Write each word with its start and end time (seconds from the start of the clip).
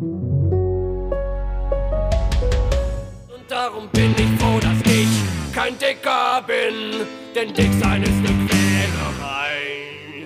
Und 0.00 0.16
darum 3.48 3.86
bin 3.92 4.12
ich 4.12 4.40
froh, 4.40 4.58
dass 4.60 4.80
ich 4.90 5.08
kein 5.54 5.76
Dicker 5.78 6.42
bin, 6.46 7.06
denn 7.34 7.52
dick 7.52 7.70
sein 7.82 8.02
ist 8.02 8.10
eine 8.10 8.46
Quälerei. 8.46 10.24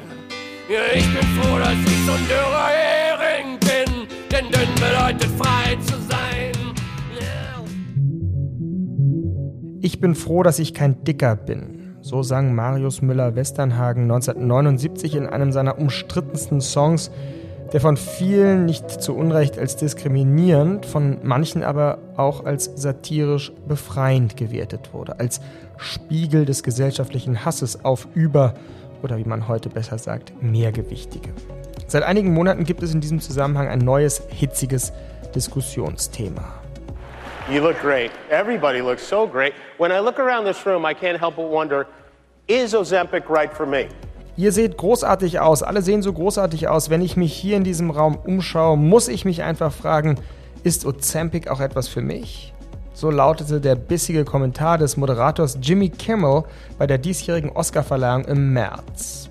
Ja, 0.69 0.79
ich 0.95 1.05
bin 1.13 1.27
froh, 1.41 1.59
dass 1.59 1.73
ich 1.73 2.07
so 2.07 2.13
ein 2.13 2.25
dürrer 2.29 2.69
Hering 2.69 3.59
bin, 3.59 4.07
denn 4.31 4.49
dünn 4.53 4.73
bedeutet 4.77 5.33
frei 5.37 5.77
zu 5.81 5.99
sein. 6.09 6.53
Ich 9.81 10.01
bin 10.01 10.15
froh, 10.15 10.45
dass 10.45 10.61
ich 10.61 10.73
kein 10.73 11.03
Dicker 11.03 11.35
bin. 11.35 11.97
So 12.01 12.23
sang 12.23 12.55
Marius 12.55 13.03
Müller-Westernhagen 13.03 14.05
1979 14.05 15.17
in 15.17 15.27
einem 15.27 15.51
seiner 15.51 15.79
umstrittensten 15.79 16.61
Songs, 16.61 17.11
der 17.75 17.81
von 17.81 17.97
vielen 17.97 18.67
nicht 18.67 18.89
zu 18.89 19.17
Unrecht 19.17 19.59
als 19.59 19.75
diskriminierend, 19.75 20.87
von 20.87 21.19
manchen 21.25 21.65
aber 21.65 21.99
auch 22.17 22.45
als 22.45 22.71
satirisch 22.77 23.51
befreiend 23.67 24.37
gewertet 24.37 24.91
wurde, 24.93 25.19
als 25.19 25.41
Spiegel 25.77 26.45
des 26.45 26.63
gesellschaftlichen 26.63 27.45
Hasses 27.45 27.85
auf 27.85 28.07
über 28.15 28.55
oder 29.03 29.19
wie 29.19 29.25
man 29.25 29.49
heute 29.49 29.71
besser 29.71 29.99
sagt, 29.99 30.41
mehrgewichtige. 30.41 31.31
Seit 31.89 32.05
einigen 32.05 32.33
Monaten 32.33 32.63
gibt 32.63 32.81
es 32.81 32.95
in 32.95 33.01
diesem 33.01 33.19
Zusammenhang 33.21 33.67
ein 33.67 33.81
neues, 33.81 34.23
hitziges 34.29 34.93
Diskussionsthema. 35.35 36.45
You 37.51 37.61
look 37.61 37.81
great. 37.81 38.13
Everybody 38.31 38.83
looks 38.83 39.07
so 39.07 39.27
great. 39.27 39.53
When 39.79 39.91
I 39.91 39.99
look 39.99 40.21
around 40.21 40.47
this 40.47 40.65
room, 40.65 40.87
I 40.87 40.95
can't 40.95 41.19
help 41.19 41.35
but 41.35 41.51
wonder 41.51 41.89
is 42.47 42.73
Ozempic 42.73 43.29
right 43.29 43.53
for 43.53 43.67
me? 43.67 43.89
Ihr 44.37 44.51
seht 44.51 44.77
großartig 44.77 45.39
aus, 45.39 45.63
alle 45.63 45.81
sehen 45.81 46.03
so 46.03 46.13
großartig 46.13 46.67
aus. 46.67 46.91
Wenn 46.91 47.03
ich 47.03 47.17
mich 47.17 47.33
hier 47.33 47.57
in 47.57 47.63
diesem 47.63 47.93
Raum 47.93 48.17
umschaue, 48.17 48.77
muss 48.77 49.07
ich 49.07 49.25
mich 49.25 49.45
einfach 49.45 49.73
fragen, 49.73 50.17
ist 50.65 50.85
Ozempic 50.85 51.49
auch 51.49 51.61
etwas 51.61 51.87
für 51.87 52.01
mich? 52.03 52.53
So 52.95 53.11
lautete 53.11 53.61
der 53.61 53.77
bissige 53.77 54.25
Kommentar 54.25 54.79
des 54.79 54.97
Moderators 54.97 55.59
Jimmy 55.63 55.89
Kimmel 55.89 56.43
bei 56.79 56.87
der 56.89 56.99
diesjährigen 56.99 57.51
Oscarverleihung 57.51 58.25
im 58.25 58.53
März. 58.53 59.29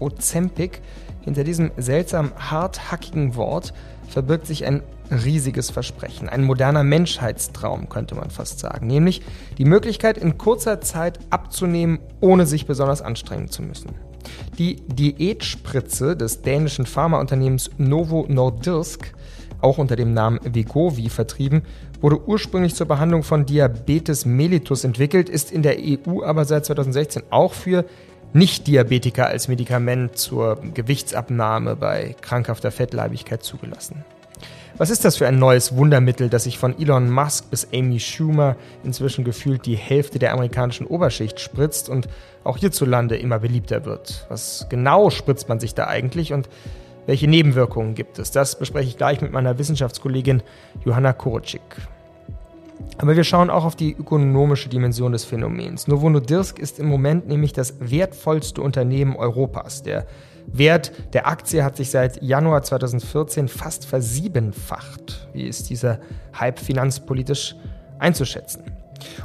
Ozempic, 0.00 0.80
hinter 1.20 1.44
diesem 1.44 1.70
seltsam 1.76 2.32
harthackigen 2.36 3.36
Wort 3.36 3.72
verbirgt 4.08 4.46
sich 4.46 4.64
ein 4.64 4.82
riesiges 5.10 5.70
Versprechen, 5.70 6.28
ein 6.28 6.44
moderner 6.44 6.82
Menschheitstraum 6.82 7.88
könnte 7.88 8.14
man 8.14 8.30
fast 8.30 8.58
sagen, 8.58 8.86
nämlich 8.86 9.22
die 9.58 9.64
Möglichkeit 9.64 10.18
in 10.18 10.38
kurzer 10.38 10.80
Zeit 10.80 11.18
abzunehmen, 11.30 12.00
ohne 12.20 12.46
sich 12.46 12.66
besonders 12.66 13.02
anstrengen 13.02 13.48
zu 13.48 13.62
müssen. 13.62 13.90
Die 14.58 14.76
Diätspritze 14.76 16.16
des 16.16 16.42
dänischen 16.42 16.86
Pharmaunternehmens 16.86 17.70
Novo 17.78 18.26
Nordisk, 18.28 19.12
auch 19.60 19.78
unter 19.78 19.96
dem 19.96 20.14
Namen 20.14 20.40
Vegovi 20.42 21.08
vertrieben, 21.08 21.62
wurde 22.00 22.26
ursprünglich 22.26 22.74
zur 22.74 22.86
Behandlung 22.86 23.22
von 23.22 23.46
Diabetes 23.46 24.24
mellitus 24.24 24.84
entwickelt, 24.84 25.28
ist 25.28 25.52
in 25.52 25.62
der 25.62 25.76
EU 25.78 26.22
aber 26.22 26.44
seit 26.44 26.64
2016 26.66 27.22
auch 27.30 27.52
für 27.52 27.84
Nicht-Diabetiker 28.32 29.26
als 29.26 29.48
Medikament 29.48 30.16
zur 30.16 30.60
Gewichtsabnahme 30.74 31.76
bei 31.76 32.14
krankhafter 32.20 32.70
Fettleibigkeit 32.70 33.42
zugelassen. 33.42 34.04
Was 34.80 34.88
ist 34.88 35.04
das 35.04 35.18
für 35.18 35.28
ein 35.28 35.38
neues 35.38 35.76
Wundermittel, 35.76 36.30
das 36.30 36.44
sich 36.44 36.56
von 36.56 36.74
Elon 36.80 37.10
Musk 37.10 37.50
bis 37.50 37.68
Amy 37.70 38.00
Schumer 38.00 38.56
inzwischen 38.82 39.24
gefühlt 39.26 39.66
die 39.66 39.76
Hälfte 39.76 40.18
der 40.18 40.32
amerikanischen 40.32 40.86
Oberschicht 40.86 41.38
spritzt 41.38 41.90
und 41.90 42.08
auch 42.44 42.56
hierzulande 42.56 43.18
immer 43.18 43.40
beliebter 43.40 43.84
wird? 43.84 44.24
Was 44.30 44.68
genau 44.70 45.10
spritzt 45.10 45.50
man 45.50 45.60
sich 45.60 45.74
da 45.74 45.86
eigentlich 45.86 46.32
und 46.32 46.48
welche 47.04 47.28
Nebenwirkungen 47.28 47.94
gibt 47.94 48.18
es? 48.18 48.30
Das 48.30 48.58
bespreche 48.58 48.88
ich 48.88 48.96
gleich 48.96 49.20
mit 49.20 49.32
meiner 49.32 49.58
Wissenschaftskollegin 49.58 50.42
Johanna 50.82 51.12
Korczyk. 51.12 51.60
Aber 52.96 53.16
wir 53.16 53.24
schauen 53.24 53.50
auch 53.50 53.66
auf 53.66 53.76
die 53.76 53.92
ökonomische 53.92 54.70
Dimension 54.70 55.12
des 55.12 55.26
Phänomens. 55.26 55.88
Novo 55.88 56.08
Nordisk 56.08 56.58
ist 56.58 56.78
im 56.78 56.86
Moment 56.86 57.28
nämlich 57.28 57.52
das 57.52 57.74
wertvollste 57.80 58.62
Unternehmen 58.62 59.14
Europas. 59.14 59.82
Der 59.82 60.06
Wert 60.46 60.92
der 61.12 61.26
Aktie 61.26 61.64
hat 61.64 61.76
sich 61.76 61.90
seit 61.90 62.22
Januar 62.22 62.62
2014 62.62 63.48
fast 63.48 63.84
versiebenfacht. 63.84 65.28
Wie 65.32 65.44
ist 65.44 65.70
dieser 65.70 65.98
Hype 66.38 66.58
finanzpolitisch 66.58 67.56
einzuschätzen? 67.98 68.64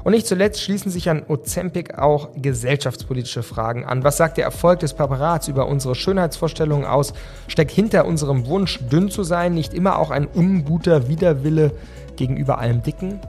Und 0.04 0.14
nicht 0.14 0.28
zuletzt 0.28 0.62
schließen 0.62 0.92
sich 0.92 1.10
an 1.10 1.24
Ozempic 1.28 1.98
auch 1.98 2.30
gesellschaftspolitische 2.36 3.44
Fragen 3.44 3.86
an. 3.86 4.04
Was 4.04 4.18
sagt 4.18 4.38
der 4.38 4.46
Erfolg 4.46 4.80
des 4.80 4.94
Präparats 4.94 5.48
über 5.48 5.68
unsere 5.68 5.96
Schönheitsvorstellungen 5.96 6.86
aus? 6.86 7.14
Steckt 7.48 7.72
hinter 7.72 8.06
unserem 8.06 8.46
Wunsch, 8.46 8.80
dünn 8.90 9.10
zu 9.10 9.24
sein, 9.24 9.54
nicht 9.54 9.74
immer 9.74 10.00
auch 10.00 10.12
ein 10.12 10.28
unguter 10.28 11.08
Widerwille 11.08 11.72
gegenüber 12.16 12.60
allem 12.60 12.84
Dicken? 12.84 13.20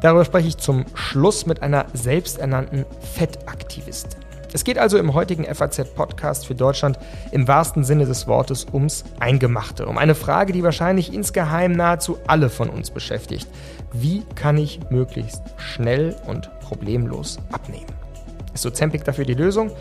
Darüber 0.00 0.24
spreche 0.24 0.48
ich 0.48 0.58
zum 0.58 0.84
Schluss 0.94 1.46
mit 1.46 1.62
einer 1.62 1.86
selbsternannten 1.94 2.84
Fettaktivistin. 3.14 4.25
Es 4.56 4.64
geht 4.64 4.78
also 4.78 4.96
im 4.96 5.12
heutigen 5.12 5.44
FAZ-Podcast 5.44 6.46
für 6.46 6.54
Deutschland 6.54 6.98
im 7.30 7.46
wahrsten 7.46 7.84
Sinne 7.84 8.06
des 8.06 8.26
Wortes 8.26 8.66
ums 8.72 9.04
Eingemachte, 9.20 9.84
um 9.84 9.98
eine 9.98 10.14
Frage, 10.14 10.54
die 10.54 10.62
wahrscheinlich 10.62 11.12
insgeheim 11.12 11.72
nahezu 11.72 12.16
alle 12.26 12.48
von 12.48 12.70
uns 12.70 12.90
beschäftigt. 12.90 13.46
Wie 13.92 14.22
kann 14.34 14.56
ich 14.56 14.80
möglichst 14.88 15.42
schnell 15.58 16.16
und 16.26 16.48
problemlos 16.60 17.38
abnehmen? 17.52 17.84
Ist 18.54 18.64
Ozempic 18.64 19.04
dafür 19.04 19.26
die 19.26 19.34
Lösung? 19.34 19.72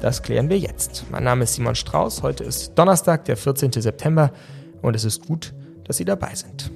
Das 0.00 0.22
klären 0.22 0.48
wir 0.48 0.58
jetzt. 0.58 1.04
Mein 1.10 1.24
Name 1.24 1.44
ist 1.44 1.52
Simon 1.52 1.74
Strauß. 1.74 2.22
Heute 2.22 2.44
ist 2.44 2.78
Donnerstag, 2.78 3.26
der 3.26 3.36
14. 3.36 3.72
September 3.72 4.32
und 4.80 4.96
es 4.96 5.04
ist 5.04 5.26
gut, 5.26 5.52
dass 5.84 5.98
Sie 5.98 6.06
dabei 6.06 6.34
sind. 6.34 6.70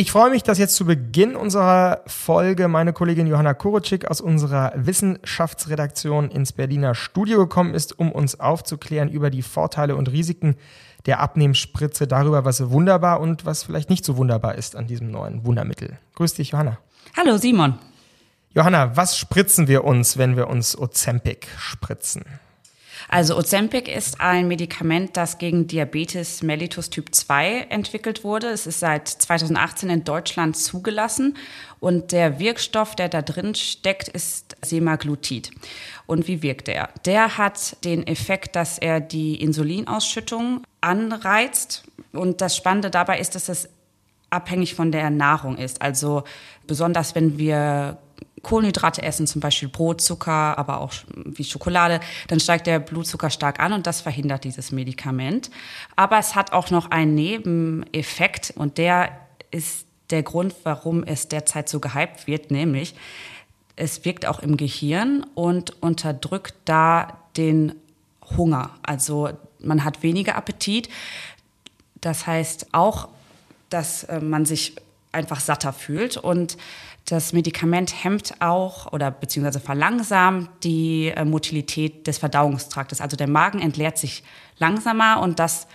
Ich 0.00 0.12
freue 0.12 0.30
mich, 0.30 0.42
dass 0.42 0.56
jetzt 0.56 0.76
zu 0.76 0.86
Beginn 0.86 1.36
unserer 1.36 2.00
Folge 2.06 2.68
meine 2.68 2.94
Kollegin 2.94 3.26
Johanna 3.26 3.52
Kurczyk 3.52 4.06
aus 4.06 4.22
unserer 4.22 4.72
Wissenschaftsredaktion 4.74 6.30
ins 6.30 6.52
Berliner 6.52 6.94
Studio 6.94 7.36
gekommen 7.40 7.74
ist, 7.74 7.98
um 7.98 8.10
uns 8.10 8.40
aufzuklären 8.40 9.10
über 9.10 9.28
die 9.28 9.42
Vorteile 9.42 9.96
und 9.96 10.10
Risiken 10.10 10.56
der 11.04 11.20
Abnehmspritze, 11.20 12.06
darüber, 12.06 12.46
was 12.46 12.70
wunderbar 12.70 13.20
und 13.20 13.44
was 13.44 13.62
vielleicht 13.62 13.90
nicht 13.90 14.06
so 14.06 14.16
wunderbar 14.16 14.54
ist 14.54 14.74
an 14.74 14.86
diesem 14.86 15.10
neuen 15.10 15.44
Wundermittel. 15.44 15.98
Grüß 16.14 16.32
dich, 16.32 16.52
Johanna. 16.52 16.78
Hallo, 17.14 17.36
Simon. 17.36 17.74
Johanna, 18.54 18.96
was 18.96 19.18
spritzen 19.18 19.68
wir 19.68 19.84
uns, 19.84 20.16
wenn 20.16 20.34
wir 20.34 20.48
uns 20.48 20.78
Ozempic 20.78 21.46
spritzen? 21.58 22.24
Also 23.12 23.36
Ozempic 23.36 23.88
ist 23.92 24.20
ein 24.20 24.46
Medikament, 24.46 25.16
das 25.16 25.38
gegen 25.38 25.66
Diabetes 25.66 26.44
mellitus 26.44 26.90
Typ 26.90 27.12
2 27.12 27.66
entwickelt 27.68 28.22
wurde. 28.22 28.46
Es 28.46 28.68
ist 28.68 28.78
seit 28.78 29.08
2018 29.08 29.90
in 29.90 30.04
Deutschland 30.04 30.56
zugelassen 30.56 31.36
und 31.80 32.12
der 32.12 32.38
Wirkstoff, 32.38 32.94
der 32.94 33.08
da 33.08 33.20
drin 33.20 33.56
steckt, 33.56 34.06
ist 34.06 34.56
Semaglutid. 34.62 35.50
Und 36.06 36.28
wie 36.28 36.42
wirkt 36.42 36.68
der? 36.68 36.90
Der 37.04 37.36
hat 37.36 37.84
den 37.84 38.06
Effekt, 38.06 38.54
dass 38.54 38.78
er 38.78 39.00
die 39.00 39.42
Insulinausschüttung 39.42 40.62
anreizt. 40.80 41.82
Und 42.12 42.40
das 42.40 42.56
Spannende 42.56 42.90
dabei 42.90 43.18
ist, 43.18 43.34
dass 43.34 43.48
es 43.48 43.68
abhängig 44.30 44.76
von 44.76 44.92
der 44.92 45.10
Nahrung 45.10 45.58
ist. 45.58 45.82
Also 45.82 46.22
besonders 46.68 47.16
wenn 47.16 47.38
wir 47.38 47.98
Kohlenhydrate 48.42 49.02
essen, 49.02 49.26
zum 49.26 49.40
Beispiel 49.40 49.68
Brot, 49.68 50.00
Zucker, 50.00 50.58
aber 50.58 50.80
auch 50.80 50.92
wie 51.14 51.44
Schokolade, 51.44 52.00
dann 52.28 52.40
steigt 52.40 52.66
der 52.66 52.78
Blutzucker 52.78 53.30
stark 53.30 53.60
an 53.60 53.72
und 53.72 53.86
das 53.86 54.00
verhindert 54.00 54.44
dieses 54.44 54.72
Medikament. 54.72 55.50
Aber 55.96 56.18
es 56.18 56.34
hat 56.34 56.52
auch 56.52 56.70
noch 56.70 56.90
einen 56.90 57.14
Nebeneffekt 57.14 58.52
und 58.56 58.78
der 58.78 59.10
ist 59.50 59.86
der 60.10 60.22
Grund, 60.22 60.54
warum 60.64 61.04
es 61.04 61.28
derzeit 61.28 61.68
so 61.68 61.80
gehypt 61.80 62.26
wird, 62.26 62.50
nämlich 62.50 62.94
es 63.80 64.04
wirkt 64.04 64.26
auch 64.26 64.40
im 64.40 64.56
Gehirn 64.56 65.24
und 65.34 65.82
unterdrückt 65.82 66.54
da 66.66 67.18
den 67.36 67.74
Hunger. 68.36 68.70
Also 68.82 69.30
man 69.58 69.84
hat 69.84 70.02
weniger 70.02 70.36
Appetit. 70.36 70.90
Das 72.00 72.26
heißt 72.26 72.68
auch, 72.72 73.08
dass 73.70 74.04
äh, 74.04 74.20
man 74.20 74.44
sich 74.44 74.76
einfach 75.12 75.40
satter 75.40 75.72
fühlt 75.72 76.16
und 76.16 76.56
das 77.04 77.32
Medikament 77.32 78.04
hemmt 78.04 78.34
auch 78.40 78.92
oder 78.92 79.10
beziehungsweise 79.10 79.60
verlangsamt 79.60 80.48
die 80.62 81.08
äh, 81.08 81.24
Motilität 81.24 82.06
des 82.06 82.18
Verdauungstraktes. 82.18 83.00
Also 83.00 83.16
der 83.16 83.28
Magen 83.28 83.60
entleert 83.60 83.98
sich 83.98 84.22
langsamer 84.58 85.20
und 85.20 85.38
das 85.38 85.66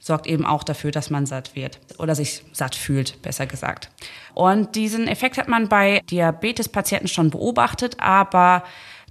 sorgt 0.00 0.26
eben 0.26 0.46
auch 0.46 0.64
dafür, 0.64 0.90
dass 0.90 1.10
man 1.10 1.26
satt 1.26 1.54
wird 1.54 1.78
oder 1.98 2.14
sich 2.14 2.42
satt 2.52 2.74
fühlt, 2.74 3.20
besser 3.22 3.46
gesagt. 3.46 3.90
Und 4.34 4.74
diesen 4.74 5.06
Effekt 5.06 5.36
hat 5.36 5.46
man 5.46 5.68
bei 5.68 6.00
Diabetespatienten 6.10 7.08
schon 7.08 7.30
beobachtet, 7.30 7.96
aber 8.00 8.64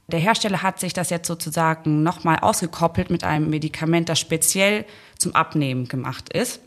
der 0.08 0.20
Hersteller 0.20 0.64
hat 0.64 0.80
sich 0.80 0.94
das 0.94 1.12
jetzt 1.12 1.28
sozusagen 1.28 2.02
nochmal 2.02 2.40
ausgekoppelt 2.40 3.12
mit 3.12 3.24
einem 3.24 3.50
Medikament, 3.50 4.10
das 4.10 4.20
speziell 4.20 4.86
zum 5.20 5.36
Abnehmen 5.36 5.88
gemacht 5.88 6.34
ist. 6.34 6.62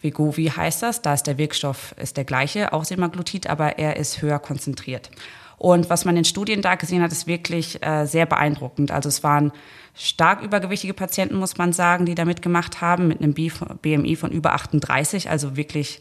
Vegovi 0.00 0.46
heißt 0.46 0.82
das, 0.82 1.02
da 1.02 1.14
ist 1.14 1.26
der 1.26 1.38
Wirkstoff 1.38 1.94
ist 2.00 2.16
der 2.16 2.24
gleiche, 2.24 2.72
auch 2.72 2.84
Semaglutid, 2.84 3.48
aber 3.48 3.78
er 3.78 3.96
ist 3.96 4.22
höher 4.22 4.38
konzentriert. 4.38 5.10
Und 5.58 5.88
was 5.88 6.04
man 6.04 6.16
in 6.16 6.24
Studien 6.24 6.62
da 6.62 6.74
gesehen 6.74 7.02
hat, 7.02 7.12
ist 7.12 7.26
wirklich 7.26 7.82
äh, 7.82 8.04
sehr 8.06 8.26
beeindruckend. 8.26 8.90
Also 8.90 9.08
es 9.08 9.22
waren 9.22 9.52
stark 9.94 10.42
übergewichtige 10.42 10.92
Patienten, 10.92 11.36
muss 11.36 11.56
man 11.56 11.72
sagen, 11.72 12.04
die 12.04 12.14
da 12.14 12.24
mitgemacht 12.24 12.80
haben, 12.82 13.08
mit 13.08 13.22
einem 13.22 13.32
BMI 13.34 14.16
von 14.16 14.30
über 14.30 14.52
38, 14.52 15.30
also 15.30 15.56
wirklich 15.56 16.00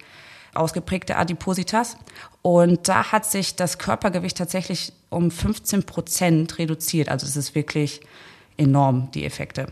ausgeprägte 0.54 1.16
Adipositas. 1.16 1.98
Und 2.42 2.88
da 2.90 3.12
hat 3.12 3.26
sich 3.26 3.56
das 3.56 3.78
Körpergewicht 3.78 4.38
tatsächlich 4.38 4.92
um 5.10 5.32
15 5.32 5.84
Prozent 5.84 6.58
reduziert. 6.58 7.08
Also 7.10 7.26
es 7.26 7.38
ist 7.38 7.56
wirklich 7.56 8.02
enorm, 8.58 9.10
die 9.14 9.26
Effekte. 9.26 9.68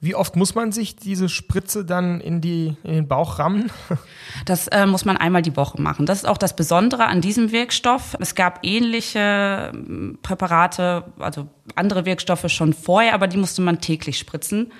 Wie 0.00 0.14
oft 0.14 0.36
muss 0.36 0.54
man 0.54 0.70
sich 0.70 0.94
diese 0.94 1.28
Spritze 1.28 1.84
dann 1.84 2.20
in, 2.20 2.40
die, 2.40 2.76
in 2.84 2.92
den 2.92 3.08
Bauch 3.08 3.38
rammen? 3.38 3.70
Das 4.44 4.68
äh, 4.68 4.86
muss 4.86 5.04
man 5.04 5.16
einmal 5.16 5.42
die 5.42 5.56
Woche 5.56 5.80
machen. 5.80 6.06
Das 6.06 6.18
ist 6.18 6.24
auch 6.24 6.36
das 6.36 6.54
Besondere 6.54 7.06
an 7.06 7.20
diesem 7.20 7.50
Wirkstoff. 7.50 8.16
Es 8.20 8.34
gab 8.34 8.60
ähnliche 8.62 9.72
ähm, 9.74 10.18
Präparate, 10.22 11.04
also 11.18 11.48
andere 11.74 12.04
Wirkstoffe 12.04 12.48
schon 12.48 12.72
vorher, 12.72 13.14
aber 13.14 13.26
die 13.26 13.36
musste 13.36 13.62
man 13.62 13.80
täglich 13.80 14.18
spritzen. 14.18 14.70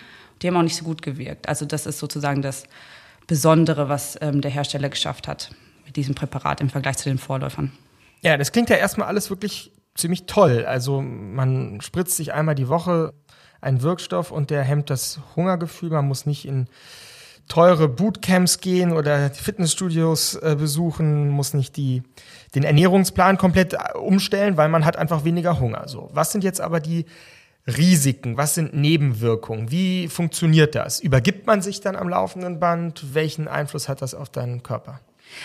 Die 0.41 0.47
haben 0.47 0.57
auch 0.57 0.63
nicht 0.63 0.77
so 0.77 0.85
gut 0.85 1.03
gewirkt. 1.03 1.49
Also 1.49 1.65
das 1.65 1.87
ist 1.87 1.99
sozusagen 1.99 2.43
das 2.43 2.65
Besondere, 3.27 3.89
was 3.89 4.17
ähm, 4.21 4.41
der 4.41 4.51
Hersteller 4.51 4.91
geschafft 4.91 5.27
hat 5.27 5.51
mit 5.85 5.97
diesem 5.97 6.15
Präparat 6.15 6.61
im 6.61 6.71
Vergleich 6.71 6.99
zu 6.99 7.09
den 7.09 7.19
Vorläufern. 7.19 7.73
Ja, 8.23 8.37
das 8.37 8.53
klingt 8.53 8.71
ja 8.71 8.77
erstmal 8.77 9.09
alles 9.09 9.31
wirklich 9.31 9.73
ziemlich 9.95 10.27
toll. 10.27 10.65
Also 10.67 11.01
man 11.03 11.81
spritzt 11.81 12.17
sich 12.17 12.33
einmal 12.33 12.55
die 12.55 12.69
Woche 12.69 13.15
ein 13.61 13.83
Wirkstoff 13.83 14.31
und 14.31 14.51
der 14.51 14.63
hemmt 14.63 14.91
das 14.91 15.21
Hungergefühl. 15.37 15.91
Man 15.91 16.07
muss 16.07 16.27
nicht 16.27 16.45
in 16.47 16.69
teure 17.49 17.89
Bootcamps 17.89 18.61
gehen 18.61 18.93
oder 18.93 19.31
Fitnessstudios 19.31 20.35
äh, 20.37 20.57
besuchen, 20.59 21.31
muss 21.31 21.55
nicht 21.55 21.77
die, 21.77 22.03
den 22.55 22.63
Ernährungsplan 22.63 23.39
komplett 23.39 23.73
äh, 23.73 23.97
umstellen, 23.97 24.57
weil 24.57 24.69
man 24.69 24.85
hat 24.85 24.97
einfach 24.97 25.25
weniger 25.25 25.59
Hunger. 25.59 25.89
So, 25.89 26.11
was 26.13 26.31
sind 26.31 26.45
jetzt 26.45 26.61
aber 26.61 26.81
die 26.81 27.07
Risiken? 27.67 28.37
Was 28.37 28.55
sind 28.55 28.75
Nebenwirkungen? 28.75 29.71
Wie 29.71 30.09
funktioniert 30.09 30.75
das? 30.75 31.01
Übergibt 31.01 31.47
man 31.47 31.63
sich 31.63 31.81
dann 31.81 31.97
am 31.97 32.09
laufenden 32.09 32.61
Band? 32.61 33.15
Welchen 33.15 33.49
Einfluss 33.49 33.89
hat 33.89 34.03
das 34.03 34.15
auf 34.15 34.29
deinen 34.29 34.63
Körper? 34.63 35.01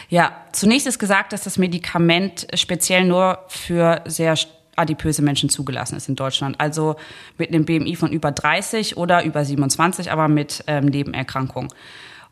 Ja, 0.08 0.32
zunächst 0.54 0.88
ist 0.88 1.00
gesagt, 1.00 1.34
dass 1.34 1.44
das 1.44 1.58
Medikament 1.58 2.48
speziell 2.54 3.04
nur 3.04 3.40
für 3.48 4.02
sehr 4.06 4.36
adipöse 4.76 5.22
Menschen 5.22 5.50
zugelassen 5.50 5.96
ist 5.96 6.10
in 6.10 6.16
Deutschland. 6.16 6.60
Also 6.60 6.96
mit 7.38 7.50
einem 7.50 7.66
BMI 7.66 7.96
von 7.96 8.12
über 8.12 8.32
30 8.32 8.98
oder 8.98 9.24
über 9.24 9.44
27, 9.46 10.12
aber 10.12 10.28
mit 10.28 10.64
ähm, 10.68 10.86
Nebenerkrankungen. 10.86 11.70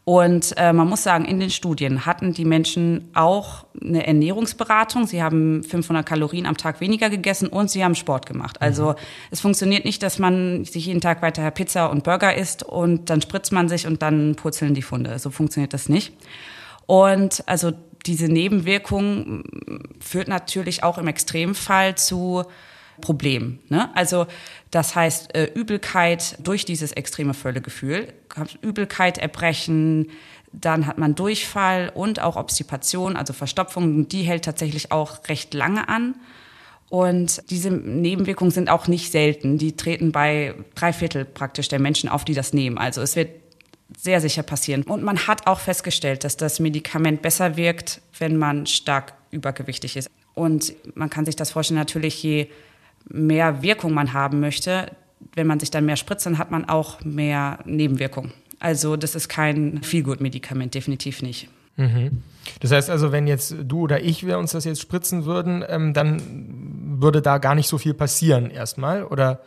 Und 0.03 0.57
äh, 0.57 0.73
man 0.73 0.89
muss 0.89 1.03
sagen, 1.03 1.25
in 1.25 1.39
den 1.39 1.51
Studien 1.51 2.07
hatten 2.07 2.33
die 2.33 2.43
Menschen 2.43 3.11
auch 3.13 3.65
eine 3.79 4.07
Ernährungsberatung. 4.07 5.05
Sie 5.05 5.21
haben 5.21 5.63
500 5.63 6.03
Kalorien 6.03 6.47
am 6.47 6.57
Tag 6.57 6.81
weniger 6.81 7.11
gegessen 7.11 7.47
und 7.47 7.69
sie 7.69 7.83
haben 7.83 7.93
Sport 7.93 8.25
gemacht. 8.25 8.59
Also 8.61 8.89
mhm. 8.89 8.95
es 9.29 9.41
funktioniert 9.41 9.85
nicht, 9.85 10.01
dass 10.01 10.17
man 10.17 10.65
sich 10.65 10.87
jeden 10.87 11.01
Tag 11.01 11.21
weiter 11.21 11.49
Pizza 11.51 11.91
und 11.91 12.03
Burger 12.03 12.35
isst 12.35 12.63
und 12.63 13.11
dann 13.11 13.21
spritzt 13.21 13.51
man 13.51 13.69
sich 13.69 13.85
und 13.85 14.01
dann 14.01 14.35
purzeln 14.35 14.73
die 14.73 14.81
Funde. 14.81 15.19
So 15.19 15.29
funktioniert 15.29 15.73
das 15.73 15.87
nicht. 15.87 16.13
Und 16.87 17.43
also 17.45 17.71
diese 18.05 18.27
Nebenwirkung 18.27 19.43
führt 19.99 20.27
natürlich 20.27 20.83
auch 20.83 20.97
im 20.97 21.07
Extremfall 21.07 21.95
zu 21.95 22.43
Problemen. 22.99 23.59
Ne? 23.69 23.89
Also 23.95 24.27
das 24.69 24.95
heißt 24.95 25.35
äh, 25.35 25.45
Übelkeit 25.53 26.37
durch 26.39 26.65
dieses 26.65 26.91
extreme 26.91 27.33
Völlegefühl, 27.33 28.13
Übelkeit, 28.61 29.17
Erbrechen, 29.17 30.09
dann 30.53 30.85
hat 30.85 30.97
man 30.97 31.15
Durchfall 31.15 31.91
und 31.93 32.19
auch 32.19 32.35
Obstipation, 32.35 33.15
also 33.15 33.33
Verstopfung, 33.33 34.07
die 34.07 34.23
hält 34.23 34.45
tatsächlich 34.45 34.91
auch 34.91 35.27
recht 35.27 35.53
lange 35.53 35.87
an. 35.89 36.15
Und 36.89 37.49
diese 37.49 37.71
Nebenwirkungen 37.71 38.51
sind 38.51 38.69
auch 38.69 38.87
nicht 38.87 39.11
selten. 39.11 39.57
Die 39.57 39.77
treten 39.77 40.11
bei 40.11 40.55
drei 40.75 40.91
Viertel 40.91 41.23
praktisch 41.23 41.69
der 41.69 41.79
Menschen 41.79 42.09
auf, 42.09 42.25
die 42.25 42.33
das 42.33 42.51
nehmen. 42.51 42.77
Also 42.77 43.01
es 43.01 43.15
wird 43.15 43.29
sehr 43.97 44.21
sicher 44.21 44.43
passieren. 44.43 44.83
Und 44.83 45.03
man 45.03 45.27
hat 45.27 45.47
auch 45.47 45.59
festgestellt, 45.59 46.23
dass 46.23 46.37
das 46.37 46.59
Medikament 46.59 47.21
besser 47.21 47.57
wirkt, 47.57 48.01
wenn 48.17 48.37
man 48.37 48.65
stark 48.65 49.13
übergewichtig 49.31 49.97
ist. 49.97 50.09
Und 50.33 50.73
man 50.95 51.09
kann 51.09 51.25
sich 51.25 51.35
das 51.35 51.51
vorstellen, 51.51 51.79
natürlich, 51.79 52.21
je 52.23 52.47
mehr 53.09 53.61
Wirkung 53.61 53.93
man 53.93 54.13
haben 54.13 54.39
möchte, 54.39 54.91
wenn 55.35 55.47
man 55.47 55.59
sich 55.59 55.71
dann 55.71 55.85
mehr 55.85 55.97
spritzt, 55.97 56.25
dann 56.25 56.37
hat 56.37 56.51
man 56.51 56.67
auch 56.67 57.03
mehr 57.03 57.59
Nebenwirkungen. 57.65 58.33
Also 58.59 58.95
das 58.95 59.15
ist 59.15 59.27
kein 59.27 59.81
Feelgood-Medikament, 59.83 60.73
definitiv 60.73 61.21
nicht. 61.21 61.49
Mhm. 61.77 62.21
Das 62.59 62.71
heißt 62.71 62.89
also, 62.89 63.11
wenn 63.11 63.27
jetzt 63.27 63.55
du 63.63 63.81
oder 63.81 64.01
ich 64.01 64.25
wir 64.25 64.37
uns 64.37 64.51
das 64.51 64.65
jetzt 64.65 64.81
spritzen 64.81 65.25
würden, 65.25 65.63
ähm, 65.67 65.93
dann 65.93 66.21
würde 66.99 67.21
da 67.21 67.37
gar 67.37 67.55
nicht 67.55 67.67
so 67.67 67.77
viel 67.77 67.93
passieren 67.93 68.49
erstmal, 68.49 69.03
oder? 69.03 69.41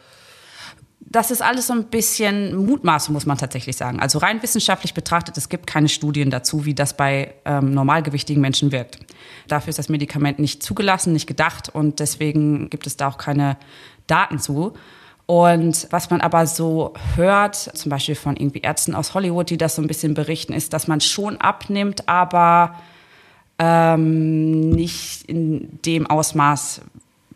Das 1.15 1.31
ist 1.31 1.43
alles 1.43 1.69
so 1.69 1.73
ein 1.73 1.85
bisschen 1.85 2.57
Mutmaßung, 2.67 3.13
muss 3.13 3.25
man 3.25 3.39
tatsächlich 3.39 3.77
sagen. 3.77 4.01
Also 4.01 4.19
rein 4.19 4.43
wissenschaftlich 4.43 4.95
betrachtet, 4.95 5.37
es 5.37 5.49
gibt 5.49 5.67
keine 5.69 5.89
Studien 5.89 6.29
dazu, 6.29 6.65
wie 6.65 6.75
das 6.75 6.97
bei 6.97 7.35
ähm, 7.45 7.73
normalgewichtigen 7.73 8.41
Menschen 8.41 8.73
wirkt. 8.73 8.99
Dafür 9.47 9.71
ist 9.71 9.79
das 9.79 9.89
Medikament 9.89 10.41
nicht 10.41 10.63
zugelassen, 10.63 11.13
nicht 11.13 11.29
gedacht 11.29 11.69
und 11.69 12.01
deswegen 12.01 12.69
gibt 12.69 12.89
es 12.89 12.97
da 12.97 13.09
auch 13.09 13.19
keine 13.19 13.57
Daten 14.09 14.41
zu. 14.41 14.75
Und 15.27 15.87
was 15.91 16.11
man 16.11 16.21
aber 16.21 16.49
so 16.49 16.95
hört, 17.15 17.55
zum 17.57 17.91
Beispiel 17.91 18.17
von 18.17 18.37
irgendwie 18.37 18.61
Ärzten 18.61 18.95
aus 18.95 19.15
Hollywood, 19.15 19.51
die 19.51 19.57
das 19.57 19.77
so 19.77 19.83
ein 19.83 19.89
bisschen 19.89 20.15
berichten, 20.15 20.53
ist, 20.53 20.73
dass 20.73 20.89
man 20.89 21.01
schon 21.01 21.37
abnimmt, 21.37 22.09
aber 22.09 22.75
ähm, 23.61 24.71
nicht 24.71 25.25
in 25.27 25.79
dem 25.87 26.09
Ausmaß 26.09 26.81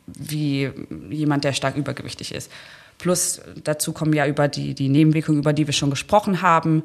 wie 0.06 0.70
jemand, 1.10 1.44
der 1.44 1.52
stark 1.52 1.76
übergewichtig 1.76 2.34
ist. 2.34 2.50
Plus 2.98 3.40
dazu 3.62 3.92
kommen 3.92 4.12
ja 4.12 4.26
über 4.26 4.48
die, 4.48 4.74
die 4.74 4.88
Nebenwirkungen, 4.88 5.38
über 5.38 5.52
die 5.52 5.66
wir 5.66 5.74
schon 5.74 5.90
gesprochen 5.90 6.42
haben. 6.42 6.82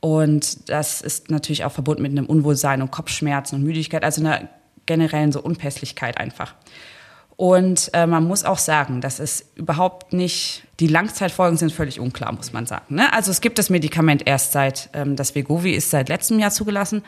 Und 0.00 0.68
das 0.68 1.00
ist 1.00 1.30
natürlich 1.30 1.64
auch 1.64 1.72
verbunden 1.72 2.02
mit 2.02 2.12
einem 2.12 2.26
Unwohlsein 2.26 2.82
und 2.82 2.90
Kopfschmerzen 2.90 3.56
und 3.56 3.62
Müdigkeit, 3.62 4.02
also 4.02 4.20
einer 4.20 4.48
generellen 4.86 5.30
so 5.30 5.40
Unpässlichkeit 5.40 6.18
einfach. 6.18 6.54
Und 7.36 7.90
äh, 7.92 8.06
man 8.06 8.24
muss 8.24 8.44
auch 8.44 8.58
sagen, 8.58 9.00
dass 9.00 9.18
es 9.18 9.46
überhaupt 9.54 10.12
nicht, 10.12 10.64
die 10.80 10.86
Langzeitfolgen 10.86 11.56
sind 11.56 11.72
völlig 11.72 11.98
unklar, 11.98 12.32
muss 12.32 12.52
man 12.52 12.66
sagen. 12.66 12.96
Ne? 12.96 13.12
Also 13.12 13.30
es 13.30 13.40
gibt 13.40 13.58
das 13.58 13.70
Medikament 13.70 14.26
erst 14.26 14.52
seit, 14.52 14.90
ähm, 14.92 15.16
das 15.16 15.34
Vegovi 15.34 15.72
ist 15.72 15.90
seit 15.90 16.08
letztem 16.08 16.38
Jahr 16.38 16.50
zugelassen. 16.50 17.02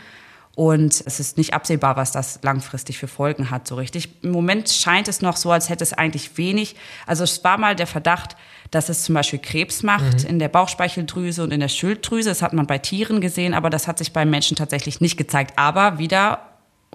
Und 0.56 1.02
es 1.04 1.18
ist 1.18 1.36
nicht 1.36 1.52
absehbar, 1.52 1.96
was 1.96 2.12
das 2.12 2.38
langfristig 2.42 2.98
für 2.98 3.08
Folgen 3.08 3.50
hat, 3.50 3.66
so 3.66 3.74
richtig. 3.74 4.08
Im 4.22 4.30
Moment 4.30 4.68
scheint 4.68 5.08
es 5.08 5.20
noch 5.20 5.36
so, 5.36 5.50
als 5.50 5.68
hätte 5.68 5.82
es 5.82 5.92
eigentlich 5.92 6.38
wenig. 6.38 6.76
Also 7.06 7.24
es 7.24 7.42
war 7.42 7.58
mal 7.58 7.74
der 7.74 7.88
Verdacht, 7.88 8.36
dass 8.70 8.88
es 8.88 9.02
zum 9.02 9.16
Beispiel 9.16 9.40
Krebs 9.40 9.82
macht 9.82 10.22
mhm. 10.22 10.30
in 10.30 10.38
der 10.38 10.48
Bauchspeicheldrüse 10.48 11.42
und 11.42 11.52
in 11.52 11.60
der 11.60 11.68
Schilddrüse. 11.68 12.28
Das 12.28 12.40
hat 12.40 12.52
man 12.52 12.66
bei 12.66 12.78
Tieren 12.78 13.20
gesehen, 13.20 13.52
aber 13.52 13.68
das 13.68 13.88
hat 13.88 13.98
sich 13.98 14.12
bei 14.12 14.24
Menschen 14.24 14.56
tatsächlich 14.56 15.00
nicht 15.00 15.16
gezeigt. 15.16 15.58
Aber 15.58 15.98
wieder 15.98 16.40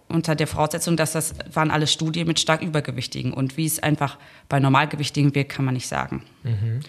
unter 0.07 0.35
der 0.35 0.47
Voraussetzung, 0.47 0.95
dass 0.95 1.11
das 1.11 1.35
waren 1.53 1.69
alle 1.69 1.87
Studien 1.87 2.27
mit 2.27 2.39
stark 2.39 2.61
Übergewichtigen. 2.61 3.33
Und 3.33 3.57
wie 3.57 3.65
es 3.65 3.79
einfach 3.79 4.17
bei 4.47 4.59
Normalgewichtigen 4.59 5.35
wirkt, 5.35 5.51
kann 5.51 5.65
man 5.65 5.73
nicht 5.73 5.87
sagen. 5.87 6.23
Mhm. 6.43 6.79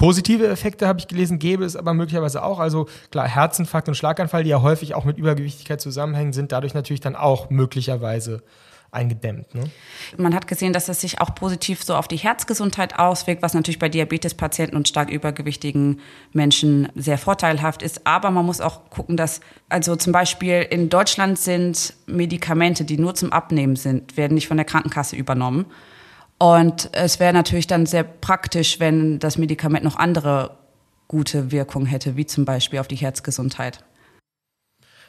Positive 0.00 0.48
Effekte 0.48 0.88
habe 0.88 0.98
ich 0.98 1.08
gelesen, 1.08 1.38
gäbe 1.38 1.62
es 1.62 1.76
aber 1.76 1.92
möglicherweise 1.92 2.42
auch. 2.42 2.58
Also 2.58 2.88
klar, 3.10 3.28
Herzinfarkt 3.28 3.86
und 3.86 3.94
Schlaganfall, 3.96 4.44
die 4.44 4.48
ja 4.48 4.62
häufig 4.62 4.94
auch 4.94 5.04
mit 5.04 5.18
Übergewichtigkeit 5.18 5.78
zusammenhängen, 5.78 6.32
sind 6.32 6.52
dadurch 6.52 6.72
natürlich 6.72 7.02
dann 7.02 7.14
auch 7.14 7.50
möglicherweise 7.50 8.42
eingedämmt. 8.92 9.54
Ne? 9.54 9.64
Man 10.16 10.34
hat 10.34 10.46
gesehen, 10.46 10.72
dass 10.72 10.88
es 10.88 11.02
sich 11.02 11.20
auch 11.20 11.34
positiv 11.34 11.84
so 11.84 11.96
auf 11.96 12.08
die 12.08 12.16
Herzgesundheit 12.16 12.98
auswirkt, 12.98 13.42
was 13.42 13.52
natürlich 13.52 13.78
bei 13.78 13.90
Diabetespatienten 13.90 14.74
und 14.74 14.88
stark 14.88 15.10
übergewichtigen 15.10 16.00
Menschen 16.32 16.88
sehr 16.94 17.18
vorteilhaft 17.18 17.82
ist. 17.82 18.06
Aber 18.06 18.30
man 18.30 18.46
muss 18.46 18.62
auch 18.62 18.88
gucken, 18.88 19.18
dass 19.18 19.42
also 19.68 19.96
zum 19.96 20.14
Beispiel 20.14 20.62
in 20.62 20.88
Deutschland 20.88 21.38
sind 21.38 21.92
Medikamente, 22.06 22.84
die 22.86 22.96
nur 22.96 23.14
zum 23.16 23.34
Abnehmen 23.34 23.76
sind, 23.76 24.16
werden 24.16 24.32
nicht 24.32 24.48
von 24.48 24.56
der 24.56 24.64
Krankenkasse 24.64 25.14
übernommen. 25.14 25.66
Und 26.42 26.88
es 26.92 27.20
wäre 27.20 27.34
natürlich 27.34 27.66
dann 27.66 27.84
sehr 27.84 28.02
praktisch, 28.02 28.80
wenn 28.80 29.18
das 29.18 29.36
Medikament 29.36 29.84
noch 29.84 29.96
andere 29.96 30.56
gute 31.06 31.52
Wirkungen 31.52 31.84
hätte, 31.84 32.16
wie 32.16 32.24
zum 32.24 32.46
Beispiel 32.46 32.78
auf 32.78 32.88
die 32.88 32.96
Herzgesundheit. 32.96 33.84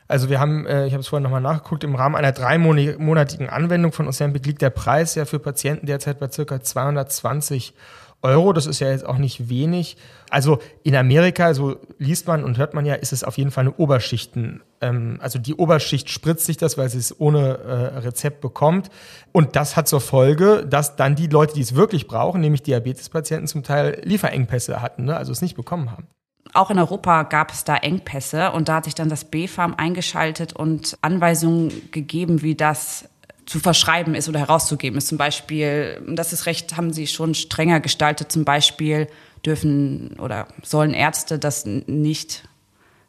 Also 0.10 0.30
wir 0.30 0.42
haben, 0.42 0.66
äh, 0.66 0.88
ich 0.88 0.92
habe 0.94 1.00
es 1.00 1.08
vorhin 1.08 1.24
nochmal 1.24 1.40
nachgeguckt, 1.40 1.86
im 1.86 1.96
Rahmen 1.96 2.16
einer 2.16 2.34
dreimonatigen 2.34 3.50
Anwendung 3.50 3.94
von 3.94 4.10
Ozempic 4.10 4.46
liegt 4.46 4.62
der 4.62 4.72
Preis 4.72 5.16
ja 5.16 5.24
für 5.24 5.40
Patienten 5.40 5.86
derzeit 5.86 6.20
bei 6.20 6.30
circa 6.30 6.62
220 6.62 7.70
Euro. 7.70 7.82
Das 8.22 8.68
ist 8.68 8.80
ja 8.80 8.90
jetzt 8.92 9.06
auch 9.06 9.18
nicht 9.18 9.50
wenig. 9.50 9.98
Also 10.30 10.60
in 10.84 10.96
Amerika, 10.96 11.54
so 11.54 11.78
liest 11.98 12.28
man 12.28 12.44
und 12.44 12.58
hört 12.58 12.74
man 12.74 12.86
ja, 12.86 12.94
ist 12.94 13.14
es 13.14 13.24
auf 13.24 13.38
jeden 13.38 13.52
Fall 13.52 13.64
eine 13.64 13.74
Oberschichten. 13.74 14.62
Ähm, 14.80 15.18
also 15.22 15.40
die 15.40 15.56
Oberschicht 15.56 16.10
spritzt 16.10 16.46
sich 16.46 16.58
das, 16.58 16.78
weil 16.78 16.90
sie 16.90 17.00
es 17.00 17.20
ohne 17.20 17.58
äh, 17.58 17.98
Rezept 18.00 18.42
bekommt. 18.42 18.90
Und 19.32 19.56
das 19.56 19.76
hat 19.76 19.88
zur 19.88 20.02
Folge, 20.02 20.66
dass 20.70 20.96
dann 20.96 21.16
die 21.16 21.28
Leute, 21.28 21.56
die 21.56 21.62
es 21.62 21.76
wirklich 21.76 22.08
brauchen, 22.08 22.42
nämlich 22.42 22.62
Diabetespatienten, 22.64 23.48
zum 23.48 23.64
Teil 23.64 24.00
Lieferengpässe 24.04 24.82
hatten, 24.82 25.06
ne? 25.06 25.18
also 25.18 25.32
es 25.32 25.42
nicht 25.42 25.56
bekommen 25.56 25.92
haben. 25.92 26.08
Auch 26.54 26.70
in 26.70 26.80
Europa 26.80 27.24
gab 27.24 27.52
es 27.52 27.64
da 27.64 27.78
Engpässe 27.78 28.52
und 28.52 28.68
da 28.68 28.76
hat 28.76 28.86
sich 28.86 28.96
dann 28.96 29.10
das 29.10 29.26
BfArM 29.26 29.74
eingeschaltet 29.76 30.54
und 30.54 30.98
Anweisungen 31.02 31.72
gegeben, 31.92 32.42
wie 32.42 32.56
das 32.56 33.08
zu 33.52 33.60
verschreiben 33.60 34.16
ist 34.16 34.30
oder 34.30 34.40
herauszugeben 34.40 34.98
ist. 34.98 35.10
Zum 35.10 35.18
Beispiel, 35.18 36.02
das 36.08 36.32
ist 36.32 36.46
recht, 36.46 36.78
haben 36.78 36.94
sie 36.94 37.06
schon 37.06 37.36
strenger 37.36 37.82
gestaltet. 37.82 38.32
Zum 38.32 38.46
Beispiel 38.46 39.08
dürfen 39.46 40.16
oder 40.20 40.48
sollen 40.64 40.94
Ärzte 40.94 41.38
das 41.38 41.66
nicht 41.66 42.48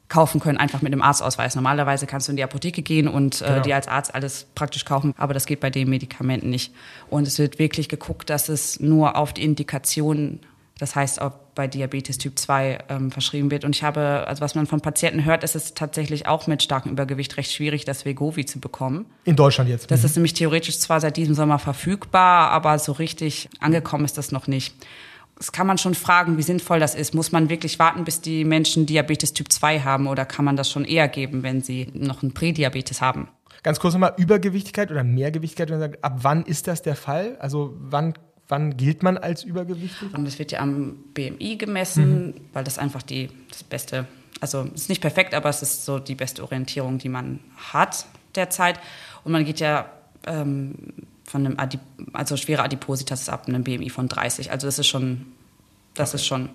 kaufen 0.08 0.40
können, 0.40 0.58
einfach 0.58 0.82
mit 0.82 0.92
dem 0.92 1.00
Arztausweis. 1.00 1.54
Normalerweise 1.54 2.08
kannst 2.08 2.26
du 2.26 2.32
in 2.32 2.36
die 2.36 2.42
Apotheke 2.42 2.82
gehen 2.82 3.06
und 3.06 3.40
äh, 3.40 3.46
Genau. 3.46 3.62
dir 3.62 3.76
als 3.76 3.86
Arzt 3.86 4.16
alles 4.16 4.48
praktisch 4.56 4.84
kaufen, 4.84 5.14
aber 5.16 5.32
das 5.32 5.46
geht 5.46 5.60
bei 5.60 5.70
den 5.70 5.88
Medikamenten 5.88 6.50
nicht. 6.50 6.74
Und 7.08 7.28
es 7.28 7.38
wird 7.38 7.60
wirklich 7.60 7.88
geguckt, 7.88 8.28
dass 8.28 8.48
es 8.48 8.80
nur 8.80 9.14
auf 9.14 9.32
die 9.32 9.44
Indikation, 9.44 10.40
das 10.76 10.96
heißt 10.96 11.22
auch 11.22 11.34
bei 11.54 11.66
Diabetes 11.66 12.18
Typ 12.18 12.38
2 12.38 12.78
ähm, 12.88 13.10
verschrieben 13.10 13.50
wird. 13.50 13.64
Und 13.64 13.76
ich 13.76 13.82
habe, 13.82 14.24
also 14.26 14.40
was 14.40 14.54
man 14.54 14.66
von 14.66 14.80
Patienten 14.80 15.24
hört, 15.24 15.44
ist 15.44 15.54
es 15.54 15.74
tatsächlich 15.74 16.26
auch 16.26 16.46
mit 16.46 16.62
starkem 16.62 16.92
Übergewicht 16.92 17.36
recht 17.36 17.52
schwierig, 17.52 17.84
das 17.84 18.04
Wegovi 18.04 18.46
zu 18.46 18.60
bekommen. 18.60 19.06
In 19.24 19.36
Deutschland 19.36 19.68
jetzt. 19.68 19.90
Das 19.90 20.04
ist 20.04 20.16
nämlich 20.16 20.34
theoretisch 20.34 20.78
zwar 20.78 21.00
seit 21.00 21.16
diesem 21.16 21.34
Sommer 21.34 21.58
verfügbar, 21.58 22.50
aber 22.50 22.78
so 22.78 22.92
richtig 22.92 23.48
angekommen 23.60 24.04
ist 24.04 24.18
das 24.18 24.32
noch 24.32 24.46
nicht. 24.46 24.74
Das 25.36 25.50
kann 25.50 25.66
man 25.66 25.78
schon 25.78 25.94
fragen, 25.94 26.38
wie 26.38 26.42
sinnvoll 26.42 26.78
das 26.78 26.94
ist. 26.94 27.14
Muss 27.14 27.32
man 27.32 27.48
wirklich 27.48 27.78
warten, 27.78 28.04
bis 28.04 28.20
die 28.20 28.44
Menschen 28.44 28.86
Diabetes 28.86 29.32
Typ 29.32 29.50
2 29.50 29.80
haben 29.80 30.06
oder 30.06 30.24
kann 30.24 30.44
man 30.44 30.56
das 30.56 30.70
schon 30.70 30.84
eher 30.84 31.08
geben, 31.08 31.42
wenn 31.42 31.62
sie 31.62 31.88
noch 31.94 32.22
einen 32.22 32.32
Prädiabetes 32.32 33.00
haben? 33.00 33.28
Ganz 33.62 33.78
kurz 33.78 33.94
nochmal, 33.94 34.14
Übergewichtigkeit 34.16 34.90
oder 34.90 35.04
Mehrgewichtigkeit, 35.04 35.70
wenn 35.70 35.78
man 35.78 35.90
sagt, 35.90 36.04
ab 36.04 36.18
wann 36.22 36.44
ist 36.44 36.66
das 36.66 36.82
der 36.82 36.96
Fall? 36.96 37.36
Also 37.38 37.76
wann, 37.78 38.14
wann 38.52 38.76
gilt 38.76 39.02
man 39.02 39.16
als 39.16 39.44
übergewichtig? 39.44 40.12
Und 40.12 40.26
das 40.26 40.38
wird 40.38 40.52
ja 40.52 40.60
am 40.60 40.96
BMI 41.14 41.56
gemessen, 41.56 42.34
weil 42.52 42.62
das 42.62 42.78
einfach 42.78 43.00
die, 43.00 43.30
das 43.48 43.64
beste, 43.64 44.06
also 44.40 44.68
es 44.74 44.82
ist 44.82 44.88
nicht 44.90 45.00
perfekt, 45.00 45.32
aber 45.32 45.48
es 45.48 45.62
ist 45.62 45.86
so 45.86 45.98
die 45.98 46.14
beste 46.14 46.42
Orientierung, 46.42 46.98
die 46.98 47.08
man 47.08 47.40
hat 47.56 48.04
derzeit. 48.34 48.78
Und 49.24 49.32
man 49.32 49.46
geht 49.46 49.58
ja 49.58 49.90
ähm, 50.26 50.74
von 51.24 51.46
einem 51.46 51.58
Adip 51.58 51.80
also 52.12 52.36
schwere 52.36 52.62
Adipositas 52.62 53.30
ab 53.30 53.48
einem 53.48 53.64
BMI 53.64 53.88
von 53.88 54.06
30. 54.06 54.50
Also 54.50 54.66
das 54.66 54.78
ist 54.78 54.86
schon, 54.86 55.32
das 55.94 56.12
ist 56.12 56.26
schon, 56.26 56.50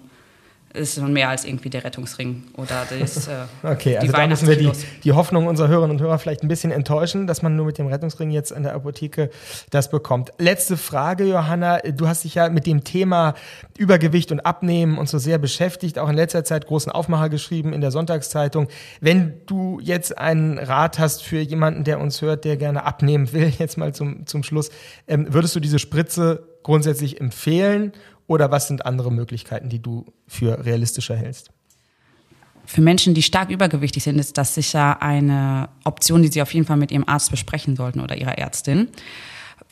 ist 0.78 0.96
schon 0.96 1.12
mehr 1.14 1.30
als 1.30 1.46
irgendwie 1.46 1.70
der 1.70 1.84
Rettungsring 1.84 2.44
oder 2.56 2.86
das, 2.90 3.28
äh, 3.28 3.32
Okay, 3.64 3.98
also 3.98 4.08
die 4.08 4.14
da 4.14 4.28
müssen 4.28 4.48
wir 4.48 4.56
die, 4.56 4.72
die 5.04 5.12
Hoffnung 5.14 5.48
unserer 5.48 5.68
Hörerinnen 5.68 5.98
und 5.98 6.02
Hörer 6.02 6.20
vielleicht 6.20 6.44
ein 6.44 6.48
bisschen 6.48 6.72
enttäuschen, 6.72 7.28
dass 7.28 7.42
man 7.42 7.56
nur 7.56 7.66
mit 7.66 7.78
dem 7.78 7.88
Rettungsring 7.88 8.32
jetzt 8.32 8.54
an 8.54 8.64
der 8.64 8.74
Apotheke 8.74 9.30
das 9.70 9.90
bekommt. 9.90 10.32
Letzte 10.38 10.78
Frage, 10.78 11.26
Johanna. 11.26 11.80
Du 11.80 12.08
hast 12.08 12.24
dich 12.24 12.36
ja 12.36 12.50
mit 12.50 12.66
dem 12.66 12.84
Thema 12.84 13.34
Übergewicht 13.78 14.32
und 14.32 14.42
Abnehmen 14.42 14.98
und 14.98 15.10
so 15.10 15.18
sehr 15.18 15.38
beschäftigt, 15.38 16.00
auch 16.00 16.10
in 16.10 16.16
letzter 16.16 16.44
Zeit 16.44 16.68
großen 16.68 16.92
Aufmacher 16.92 17.30
geschrieben 17.30 17.74
in 17.74 17.82
der 17.82 17.92
Sonntagszeitung. 17.92 18.68
Wenn 19.02 19.42
du 19.46 19.80
jetzt 19.82 20.18
einen 20.18 20.58
Rat 20.58 21.00
hast 21.00 21.24
für 21.24 21.40
jemanden, 21.40 21.84
der 21.84 22.00
uns 22.00 22.22
hört, 22.22 22.46
der 22.46 22.58
gerne 22.58 22.84
abnehmen 22.84 23.34
will, 23.34 23.52
jetzt 23.60 23.78
mal 23.78 23.94
zum, 23.94 24.26
zum 24.26 24.44
Schluss, 24.44 24.70
ähm, 25.08 25.34
würdest 25.34 25.56
du 25.56 25.60
diese 25.60 25.80
Spritze 25.80 26.48
grundsätzlich 26.64 27.22
empfehlen 27.22 27.94
oder 28.28 28.52
was 28.52 28.68
sind 28.68 28.86
andere 28.86 29.12
Möglichkeiten, 29.12 29.70
die 29.70 29.82
du 29.82 30.06
für 30.28 30.66
realistischer 30.66 31.16
hältst? 31.16 31.52
Für 32.66 32.82
Menschen, 32.82 33.14
die 33.14 33.24
stark 33.24 33.50
übergewichtig 33.50 34.04
sind, 34.04 34.20
ist 34.20 34.38
das 34.38 34.54
sicher 34.54 35.02
eine 35.02 35.70
Option, 35.86 36.22
die 36.22 36.28
sie 36.28 36.42
auf 36.42 36.54
jeden 36.54 36.66
Fall 36.66 36.76
mit 36.76 36.92
ihrem 36.92 37.08
Arzt 37.08 37.32
besprechen 37.32 37.78
sollten 37.78 38.02
oder 38.02 38.18
ihrer 38.18 38.38
Ärztin. 38.38 38.90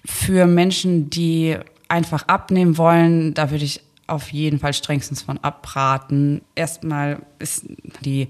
Für 0.05 0.45
Menschen, 0.45 1.09
die 1.09 1.57
einfach 1.89 2.27
abnehmen 2.29 2.77
wollen, 2.77 3.33
da 3.33 3.51
würde 3.51 3.65
ich 3.65 3.81
auf 4.07 4.31
jeden 4.31 4.59
Fall 4.59 4.73
strengstens 4.73 5.21
von 5.21 5.37
abraten. 5.39 6.41
Erstmal 6.55 7.19
ist 7.37 7.65
die 8.01 8.29